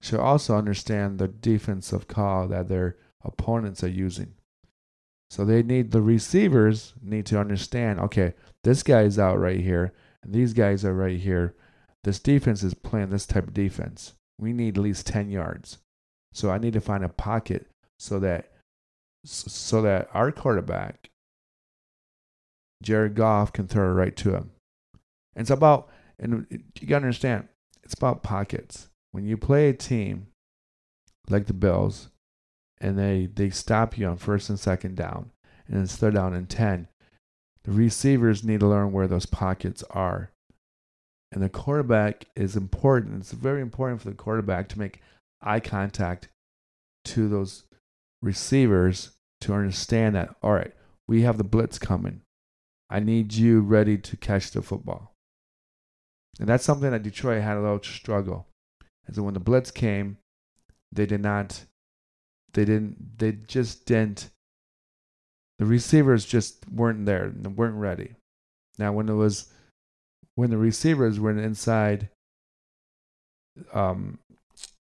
should 0.00 0.20
also 0.20 0.56
understand 0.56 1.18
the 1.18 1.28
defensive 1.28 2.06
call 2.06 2.48
that 2.48 2.68
their 2.68 2.96
opponents 3.24 3.82
are 3.82 3.88
using. 3.88 4.34
So 5.30 5.44
they 5.44 5.62
need 5.62 5.90
the 5.90 6.00
receivers 6.00 6.94
need 7.02 7.26
to 7.26 7.40
understand, 7.40 7.98
okay, 8.00 8.34
this 8.62 8.82
guy's 8.82 9.18
out 9.18 9.38
right 9.38 9.60
here, 9.60 9.92
and 10.22 10.32
these 10.32 10.52
guys 10.52 10.84
are 10.84 10.94
right 10.94 11.18
here. 11.18 11.54
This 12.04 12.20
defense 12.20 12.62
is 12.62 12.74
playing 12.74 13.10
this 13.10 13.26
type 13.26 13.48
of 13.48 13.54
defense. 13.54 14.14
We 14.38 14.52
need 14.52 14.76
at 14.76 14.82
least 14.82 15.06
10 15.06 15.30
yards. 15.30 15.78
So 16.32 16.50
I 16.50 16.58
need 16.58 16.74
to 16.74 16.80
find 16.80 17.04
a 17.04 17.08
pocket 17.08 17.66
so 17.98 18.18
that 18.20 18.52
so 19.24 19.82
that 19.82 20.08
our 20.14 20.30
quarterback 20.30 21.10
Jared 22.82 23.16
Goff 23.16 23.52
can 23.52 23.66
throw 23.66 23.90
it 23.90 23.94
right 23.94 24.16
to 24.16 24.34
him. 24.34 24.50
And 25.34 25.42
it's 25.42 25.50
about 25.50 25.88
and 26.18 26.46
you 26.80 26.86
gotta 26.86 27.04
understand 27.04 27.48
it's 27.82 27.94
about 27.94 28.22
pockets. 28.22 28.88
When 29.12 29.24
you 29.24 29.36
play 29.36 29.68
a 29.68 29.72
team 29.72 30.28
like 31.30 31.46
the 31.46 31.54
Bills 31.54 32.08
and 32.80 32.98
they, 32.98 33.28
they 33.32 33.50
stop 33.50 33.96
you 33.96 34.06
on 34.06 34.18
first 34.18 34.50
and 34.50 34.60
second 34.60 34.96
down 34.96 35.30
and 35.66 35.82
it's 35.82 35.96
third 35.96 36.14
down 36.14 36.34
and 36.34 36.48
10, 36.48 36.88
the 37.64 37.72
receivers 37.72 38.44
need 38.44 38.60
to 38.60 38.66
learn 38.66 38.92
where 38.92 39.08
those 39.08 39.26
pockets 39.26 39.82
are. 39.90 40.30
And 41.30 41.42
the 41.42 41.48
quarterback 41.48 42.26
is 42.34 42.56
important. 42.56 43.20
It's 43.20 43.32
very 43.32 43.60
important 43.60 44.00
for 44.00 44.08
the 44.08 44.16
quarterback 44.16 44.68
to 44.70 44.78
make 44.78 45.02
eye 45.42 45.60
contact 45.60 46.28
to 47.06 47.28
those 47.28 47.64
receivers 48.22 49.10
to 49.42 49.54
understand 49.54 50.14
that, 50.16 50.34
all 50.42 50.52
right, 50.52 50.72
we 51.06 51.22
have 51.22 51.38
the 51.38 51.44
blitz 51.44 51.78
coming. 51.78 52.22
I 52.90 53.00
need 53.00 53.34
you 53.34 53.60
ready 53.60 53.98
to 53.98 54.16
catch 54.16 54.50
the 54.50 54.62
football. 54.62 55.14
And 56.40 56.48
that's 56.48 56.64
something 56.64 56.90
that 56.90 57.02
Detroit 57.02 57.42
had 57.42 57.56
a 57.56 57.60
little 57.60 57.82
struggle. 57.82 58.46
And 59.06 59.14
so 59.14 59.22
when 59.22 59.34
the 59.34 59.40
blitz 59.40 59.70
came, 59.70 60.18
they 60.90 61.06
did 61.06 61.20
not, 61.20 61.64
they 62.54 62.64
didn't, 62.64 63.18
they 63.18 63.32
just 63.32 63.84
didn't, 63.86 64.30
the 65.58 65.66
receivers 65.66 66.24
just 66.24 66.68
weren't 66.70 67.04
there, 67.04 67.24
and 67.24 67.56
weren't 67.56 67.76
ready. 67.76 68.14
Now, 68.78 68.92
when 68.92 69.08
it 69.08 69.14
was, 69.14 69.52
when 70.38 70.50
the 70.50 70.56
receivers 70.56 71.18
were 71.18 71.36
inside, 71.36 72.10
um, 73.72 74.20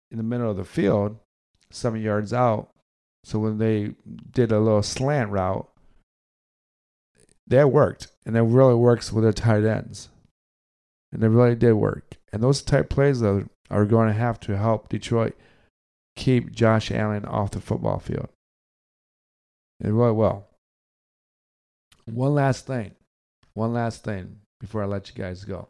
in 0.09 0.15
the 0.15 0.23
middle 0.23 0.49
of 0.49 0.55
the 0.55 0.63
field, 0.63 1.17
seven 1.69 2.01
yards 2.01 2.31
out, 2.31 2.69
so 3.25 3.39
when 3.39 3.57
they 3.57 3.93
did 4.31 4.53
a 4.53 4.59
little 4.61 4.81
slant 4.81 5.31
route, 5.31 5.69
that 7.45 7.73
worked, 7.73 8.07
and 8.25 8.37
it 8.37 8.41
really 8.41 8.73
works 8.73 9.11
with 9.11 9.25
the 9.25 9.33
tight 9.33 9.65
ends 9.65 10.07
and 11.11 11.21
it 11.21 11.27
really 11.27 11.55
did 11.55 11.73
work. 11.73 12.15
And 12.31 12.41
those 12.41 12.61
type 12.61 12.89
plays 12.89 13.19
though 13.19 13.43
are 13.69 13.83
going 13.83 14.07
to 14.07 14.13
have 14.13 14.39
to 14.41 14.55
help 14.55 14.87
Detroit 14.87 15.35
keep 16.15 16.53
Josh 16.53 16.89
Allen 16.89 17.25
off 17.25 17.51
the 17.51 17.59
football 17.59 17.99
field. 17.99 18.29
It 19.81 19.89
really 19.89 20.13
will. 20.13 20.47
One 22.05 22.33
last 22.33 22.65
thing, 22.65 22.95
one 23.53 23.73
last 23.73 24.05
thing 24.05 24.39
before 24.63 24.81
I 24.81 24.85
let 24.85 25.09
you 25.09 25.21
guys 25.21 25.43
go. 25.43 25.67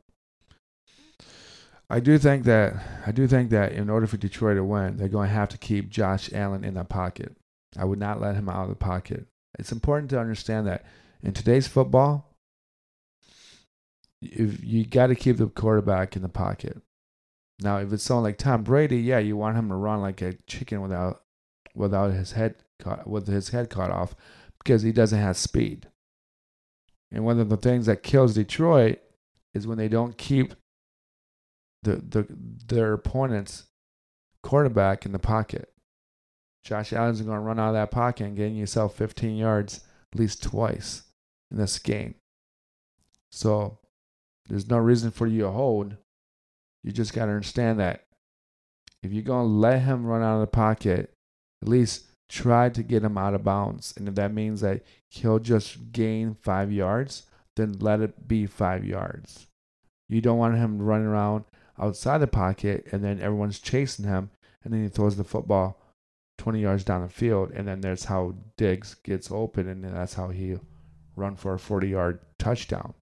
I 1.89 1.99
do 1.99 2.19
think 2.19 2.43
that 2.43 2.75
I 3.07 3.11
do 3.11 3.27
think 3.27 3.49
that 3.49 3.71
in 3.71 3.89
order 3.89 4.05
for 4.05 4.17
Detroit 4.17 4.57
to 4.57 4.63
win, 4.63 4.97
they're 4.97 5.07
going 5.07 5.29
to 5.29 5.35
have 5.35 5.49
to 5.49 5.57
keep 5.57 5.89
Josh 5.89 6.31
Allen 6.31 6.63
in 6.63 6.75
the 6.75 6.83
pocket. 6.83 7.35
I 7.75 7.85
would 7.85 7.97
not 7.97 8.21
let 8.21 8.35
him 8.35 8.47
out 8.47 8.63
of 8.63 8.69
the 8.69 8.75
pocket. 8.75 9.25
It's 9.57 9.71
important 9.71 10.11
to 10.11 10.19
understand 10.19 10.67
that 10.67 10.85
in 11.23 11.33
today's 11.33 11.67
football, 11.67 12.35
if 14.21 14.63
you 14.63 14.85
got 14.85 15.07
to 15.07 15.15
keep 15.15 15.37
the 15.37 15.47
quarterback 15.47 16.15
in 16.15 16.21
the 16.21 16.29
pocket. 16.29 16.79
Now, 17.61 17.77
if 17.77 17.91
it's 17.91 18.03
someone 18.03 18.25
like 18.25 18.37
Tom 18.37 18.63
Brady, 18.63 18.97
yeah, 18.97 19.19
you 19.19 19.35
want 19.35 19.57
him 19.57 19.69
to 19.69 19.75
run 19.75 20.01
like 20.01 20.21
a 20.21 20.33
chicken 20.45 20.81
without 20.81 21.23
without 21.73 22.11
his 22.11 22.33
head 22.33 22.55
caught 22.79 23.07
with 23.07 23.27
his 23.27 23.49
head 23.49 23.71
cut 23.71 23.89
off 23.89 24.15
because 24.63 24.83
he 24.83 24.91
doesn't 24.91 25.19
have 25.19 25.35
speed. 25.35 25.87
And 27.13 27.23
one 27.23 27.39
of 27.39 27.49
the 27.49 27.57
things 27.57 27.85
that 27.85 28.03
kills 28.03 28.33
Detroit 28.33 28.99
is 29.53 29.67
when 29.67 29.77
they 29.77 29.87
don't 29.87 30.17
keep 30.17 30.55
the, 31.83 31.97
the 31.97 32.27
their 32.67 32.93
opponent's 32.93 33.67
quarterback 34.41 35.05
in 35.05 35.11
the 35.11 35.19
pocket. 35.19 35.71
Josh 36.63 36.91
Allen's 36.91 37.21
going 37.21 37.37
to 37.37 37.43
run 37.43 37.59
out 37.59 37.69
of 37.69 37.73
that 37.75 37.91
pocket 37.91 38.25
and 38.25 38.37
gain 38.37 38.55
yourself 38.55 38.95
15 38.95 39.35
yards 39.35 39.81
at 40.11 40.19
least 40.19 40.43
twice 40.43 41.03
in 41.51 41.57
this 41.57 41.77
game. 41.77 42.15
So 43.31 43.79
there's 44.49 44.69
no 44.69 44.77
reason 44.77 45.11
for 45.11 45.27
you 45.27 45.41
to 45.41 45.51
hold 45.51 45.97
you 46.83 46.91
just 46.91 47.13
got 47.13 47.25
to 47.25 47.31
understand 47.31 47.79
that 47.79 48.05
if 49.01 49.11
you're 49.11 49.23
going 49.23 49.47
to 49.47 49.53
let 49.53 49.81
him 49.81 50.05
run 50.05 50.21
out 50.21 50.35
of 50.35 50.41
the 50.41 50.47
pocket, 50.47 51.13
at 51.61 51.67
least 51.67 52.05
try 52.29 52.69
to 52.69 52.83
get 52.83 53.03
him 53.03 53.17
out 53.17 53.33
of 53.33 53.43
bounds. 53.43 53.93
And 53.97 54.07
if 54.07 54.15
that 54.15 54.33
means 54.33 54.61
that 54.61 54.83
he'll 55.09 55.39
just 55.39 55.91
gain 55.91 56.35
five 56.41 56.71
yards, 56.71 57.23
then 57.55 57.77
let 57.79 58.01
it 58.01 58.27
be 58.27 58.45
five 58.45 58.85
yards. 58.85 59.47
You 60.09 60.21
don't 60.21 60.37
want 60.37 60.57
him 60.57 60.81
running 60.81 61.07
around 61.07 61.45
outside 61.79 62.19
the 62.19 62.27
pocket 62.27 62.87
and 62.91 63.03
then 63.03 63.19
everyone's 63.19 63.59
chasing 63.59 64.05
him 64.05 64.29
and 64.63 64.73
then 64.73 64.83
he 64.83 64.89
throws 64.89 65.15
the 65.15 65.23
football 65.23 65.79
20 66.37 66.59
yards 66.59 66.83
down 66.83 67.01
the 67.01 67.09
field 67.09 67.51
and 67.51 67.67
then 67.67 67.81
there's 67.81 68.05
how 68.05 68.35
Diggs 68.57 68.95
gets 68.95 69.31
open 69.31 69.67
and 69.67 69.83
that's 69.83 70.13
how 70.13 70.29
he 70.29 70.57
run 71.15 71.35
for 71.35 71.53
a 71.53 71.59
40 71.59 71.87
yard 71.87 72.19
touchdown. 72.37 72.93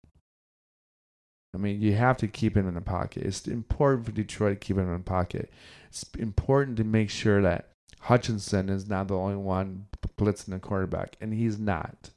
I 1.53 1.57
mean, 1.57 1.81
you 1.81 1.93
have 1.93 2.17
to 2.17 2.27
keep 2.27 2.55
him 2.55 2.67
in 2.67 2.75
the 2.75 2.81
pocket. 2.81 3.23
It's 3.23 3.45
important 3.47 4.05
for 4.05 4.13
Detroit 4.13 4.61
to 4.61 4.65
keep 4.65 4.77
him 4.77 4.87
in 4.87 4.97
the 4.97 5.03
pocket. 5.03 5.51
It's 5.89 6.05
important 6.17 6.77
to 6.77 6.85
make 6.85 7.09
sure 7.09 7.41
that 7.41 7.70
Hutchinson 8.01 8.69
is 8.69 8.87
not 8.87 9.07
the 9.07 9.15
only 9.15 9.35
one 9.35 9.85
blitzing 10.17 10.47
the 10.47 10.59
quarterback, 10.59 11.17
and 11.21 11.33
he's 11.33 11.59
not. 11.59 12.09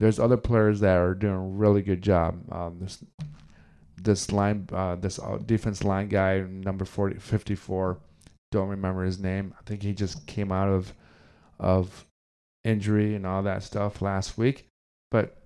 There's 0.00 0.18
other 0.18 0.36
players 0.36 0.80
that 0.80 0.96
are 0.96 1.14
doing 1.14 1.34
a 1.34 1.40
really 1.40 1.82
good 1.82 2.02
job. 2.02 2.40
Um, 2.50 2.78
this 2.80 3.04
this 4.02 4.30
line, 4.30 4.68
uh, 4.72 4.96
this 4.96 5.18
uh, 5.18 5.38
defense 5.44 5.82
line 5.82 6.08
guy, 6.08 6.40
number 6.40 6.84
40, 6.84 7.18
54, 7.18 7.98
don't 8.52 8.68
remember 8.68 9.04
his 9.04 9.18
name. 9.18 9.54
I 9.58 9.62
think 9.64 9.82
he 9.82 9.92
just 9.92 10.26
came 10.26 10.52
out 10.52 10.68
of 10.68 10.94
of 11.58 12.06
injury 12.64 13.14
and 13.14 13.26
all 13.26 13.42
that 13.42 13.62
stuff 13.62 14.02
last 14.02 14.36
week. 14.38 14.66
But 15.10 15.36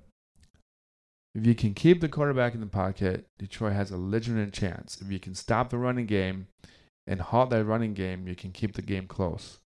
if 1.34 1.46
you 1.46 1.54
can 1.54 1.74
keep 1.74 2.00
the 2.00 2.08
quarterback 2.08 2.54
in 2.54 2.60
the 2.60 2.66
pocket, 2.66 3.26
Detroit 3.38 3.72
has 3.72 3.90
a 3.90 3.96
legitimate 3.96 4.52
chance. 4.52 5.00
If 5.00 5.10
you 5.10 5.20
can 5.20 5.34
stop 5.34 5.70
the 5.70 5.78
running 5.78 6.06
game 6.06 6.48
and 7.10 7.20
halt 7.20 7.50
that 7.50 7.64
running 7.64 7.92
game, 7.92 8.28
you 8.28 8.36
can 8.36 8.52
keep 8.52 8.74
the 8.74 8.82
game 8.82 9.08
close. 9.08 9.58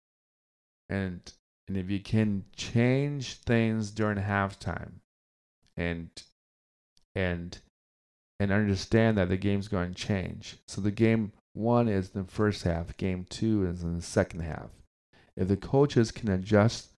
And 0.88 1.20
and 1.66 1.76
if 1.76 1.90
you 1.90 1.98
can 2.00 2.44
change 2.56 3.34
things 3.34 3.90
during 3.90 4.18
halftime 4.18 4.92
and 5.76 6.08
and 7.14 7.58
and 8.38 8.52
understand 8.52 9.18
that 9.18 9.28
the 9.28 9.36
game's 9.36 9.68
going 9.68 9.92
to 9.92 10.06
change. 10.06 10.58
So 10.68 10.80
the 10.80 10.92
game 10.92 11.32
one 11.52 11.88
is 11.88 12.10
the 12.10 12.24
first 12.24 12.62
half, 12.62 12.96
game 12.96 13.26
two 13.28 13.66
is 13.66 13.82
in 13.82 13.96
the 13.96 14.02
second 14.02 14.40
half. 14.40 14.70
If 15.36 15.48
the 15.48 15.56
coaches 15.56 16.12
can 16.12 16.30
adjust 16.30 16.90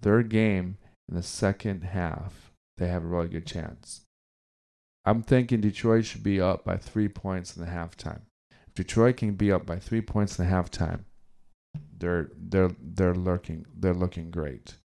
their 0.00 0.22
game 0.22 0.78
in 1.08 1.14
the 1.14 1.22
second 1.22 1.82
half, 1.84 2.50
they 2.76 2.88
have 2.88 3.04
a 3.04 3.06
really 3.06 3.28
good 3.28 3.46
chance. 3.46 4.02
I'm 5.04 5.22
thinking 5.22 5.60
Detroit 5.60 6.04
should 6.04 6.24
be 6.24 6.40
up 6.40 6.64
by 6.64 6.76
three 6.76 7.08
points 7.08 7.56
in 7.56 7.64
the 7.64 7.70
halftime. 7.70 8.22
Detroit 8.76 9.16
can 9.16 9.34
be 9.34 9.50
up 9.50 9.66
by 9.66 9.78
three 9.78 10.02
points 10.02 10.38
in 10.38 10.46
halftime, 10.46 11.00
they're 11.98 12.30
they're 12.36 12.70
they're 12.80 13.14
looking 13.14 13.66
they're 13.74 13.94
looking 13.94 14.30
great, 14.30 14.76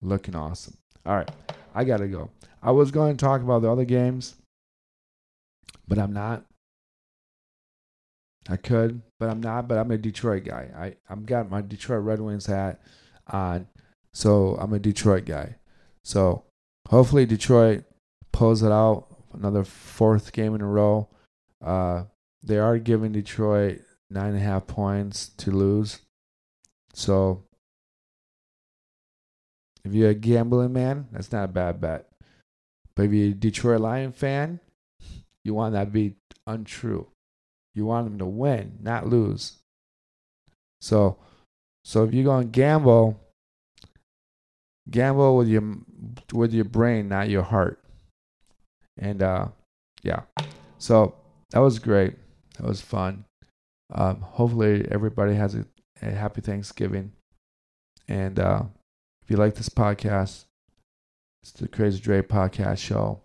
looking 0.00 0.36
awesome. 0.36 0.76
All 1.04 1.16
right, 1.16 1.30
I 1.74 1.84
gotta 1.84 2.06
go. 2.06 2.30
I 2.62 2.70
was 2.70 2.90
going 2.92 3.16
to 3.16 3.24
talk 3.24 3.42
about 3.42 3.62
the 3.62 3.72
other 3.72 3.86
games, 3.86 4.36
but 5.88 5.98
I'm 5.98 6.12
not. 6.12 6.44
I 8.48 8.56
could, 8.56 9.02
but 9.18 9.30
I'm 9.30 9.40
not. 9.40 9.66
But 9.66 9.78
I'm 9.78 9.90
a 9.90 9.98
Detroit 9.98 10.44
guy. 10.44 10.68
I 10.76 10.96
I'm 11.12 11.24
got 11.24 11.50
my 11.50 11.62
Detroit 11.62 12.04
Red 12.04 12.20
Wings 12.20 12.46
hat 12.46 12.82
on, 13.26 13.66
so 14.12 14.56
I'm 14.60 14.74
a 14.74 14.78
Detroit 14.78 15.24
guy. 15.24 15.56
So 16.04 16.44
hopefully 16.88 17.24
Detroit 17.24 17.84
pulls 18.30 18.62
it 18.62 18.72
out 18.72 19.06
another 19.32 19.64
fourth 19.64 20.32
game 20.32 20.54
in 20.54 20.60
a 20.60 20.66
row. 20.66 21.08
Uh, 21.64 22.04
they 22.42 22.58
are 22.58 22.78
giving 22.78 23.12
Detroit 23.12 23.80
nine 24.10 24.30
and 24.30 24.36
a 24.36 24.40
half 24.40 24.66
points 24.66 25.30
to 25.38 25.50
lose. 25.50 26.00
So 26.92 27.44
if 29.84 29.94
you're 29.94 30.10
a 30.10 30.14
gambling 30.14 30.72
man, 30.72 31.08
that's 31.12 31.32
not 31.32 31.44
a 31.44 31.48
bad 31.48 31.80
bet. 31.80 32.08
But 32.94 33.04
if 33.04 33.12
you're 33.12 33.28
a 33.28 33.34
Detroit 33.34 33.80
Lion 33.80 34.12
fan, 34.12 34.60
you 35.44 35.54
want 35.54 35.72
that 35.72 35.86
to 35.86 35.90
be 35.90 36.14
untrue. 36.46 37.08
You 37.74 37.86
want 37.86 38.06
them 38.06 38.18
to 38.18 38.26
win, 38.26 38.78
not 38.82 39.06
lose. 39.08 39.58
So 40.80 41.18
so 41.84 42.04
if 42.04 42.14
you're 42.14 42.40
to 42.40 42.46
gamble, 42.46 43.20
gamble 44.90 45.36
with 45.36 45.48
your 45.48 45.62
with 46.32 46.52
your 46.52 46.64
brain, 46.64 47.08
not 47.08 47.28
your 47.28 47.42
heart. 47.42 47.82
And 48.98 49.22
uh, 49.22 49.48
yeah, 50.02 50.22
so 50.78 51.14
that 51.50 51.60
was 51.60 51.78
great. 51.78 52.14
That 52.62 52.68
was 52.68 52.80
fun. 52.80 53.24
Um, 53.92 54.20
hopefully, 54.20 54.86
everybody 54.88 55.34
has 55.34 55.56
a, 55.56 55.66
a 56.00 56.12
happy 56.12 56.40
Thanksgiving. 56.40 57.10
And 58.06 58.38
uh, 58.38 58.62
if 59.20 59.30
you 59.30 59.36
like 59.36 59.56
this 59.56 59.68
podcast, 59.68 60.44
it's 61.42 61.50
the 61.50 61.66
Crazy 61.66 61.98
Dre 61.98 62.22
podcast 62.22 62.78
show. 62.78 63.20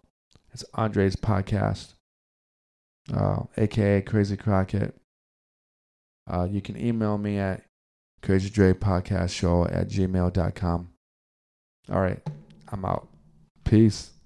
It's 0.51 0.65
Andre's 0.73 1.15
podcast, 1.15 1.93
uh, 3.15 3.43
aka 3.57 4.01
Crazy 4.01 4.37
Crockett. 4.37 4.95
Uh, 6.27 6.47
you 6.49 6.59
can 6.59 6.75
email 6.75 7.19
me 7.19 7.37
at 7.37 7.63
Crazy 8.23 8.49
Dre 8.49 8.73
podcast 8.73 9.29
show 9.29 9.65
at 9.65 9.87
gmail.com. 9.87 10.89
All 11.91 12.01
right, 12.01 12.19
I'm 12.69 12.85
out. 12.85 13.07
Peace. 13.63 14.16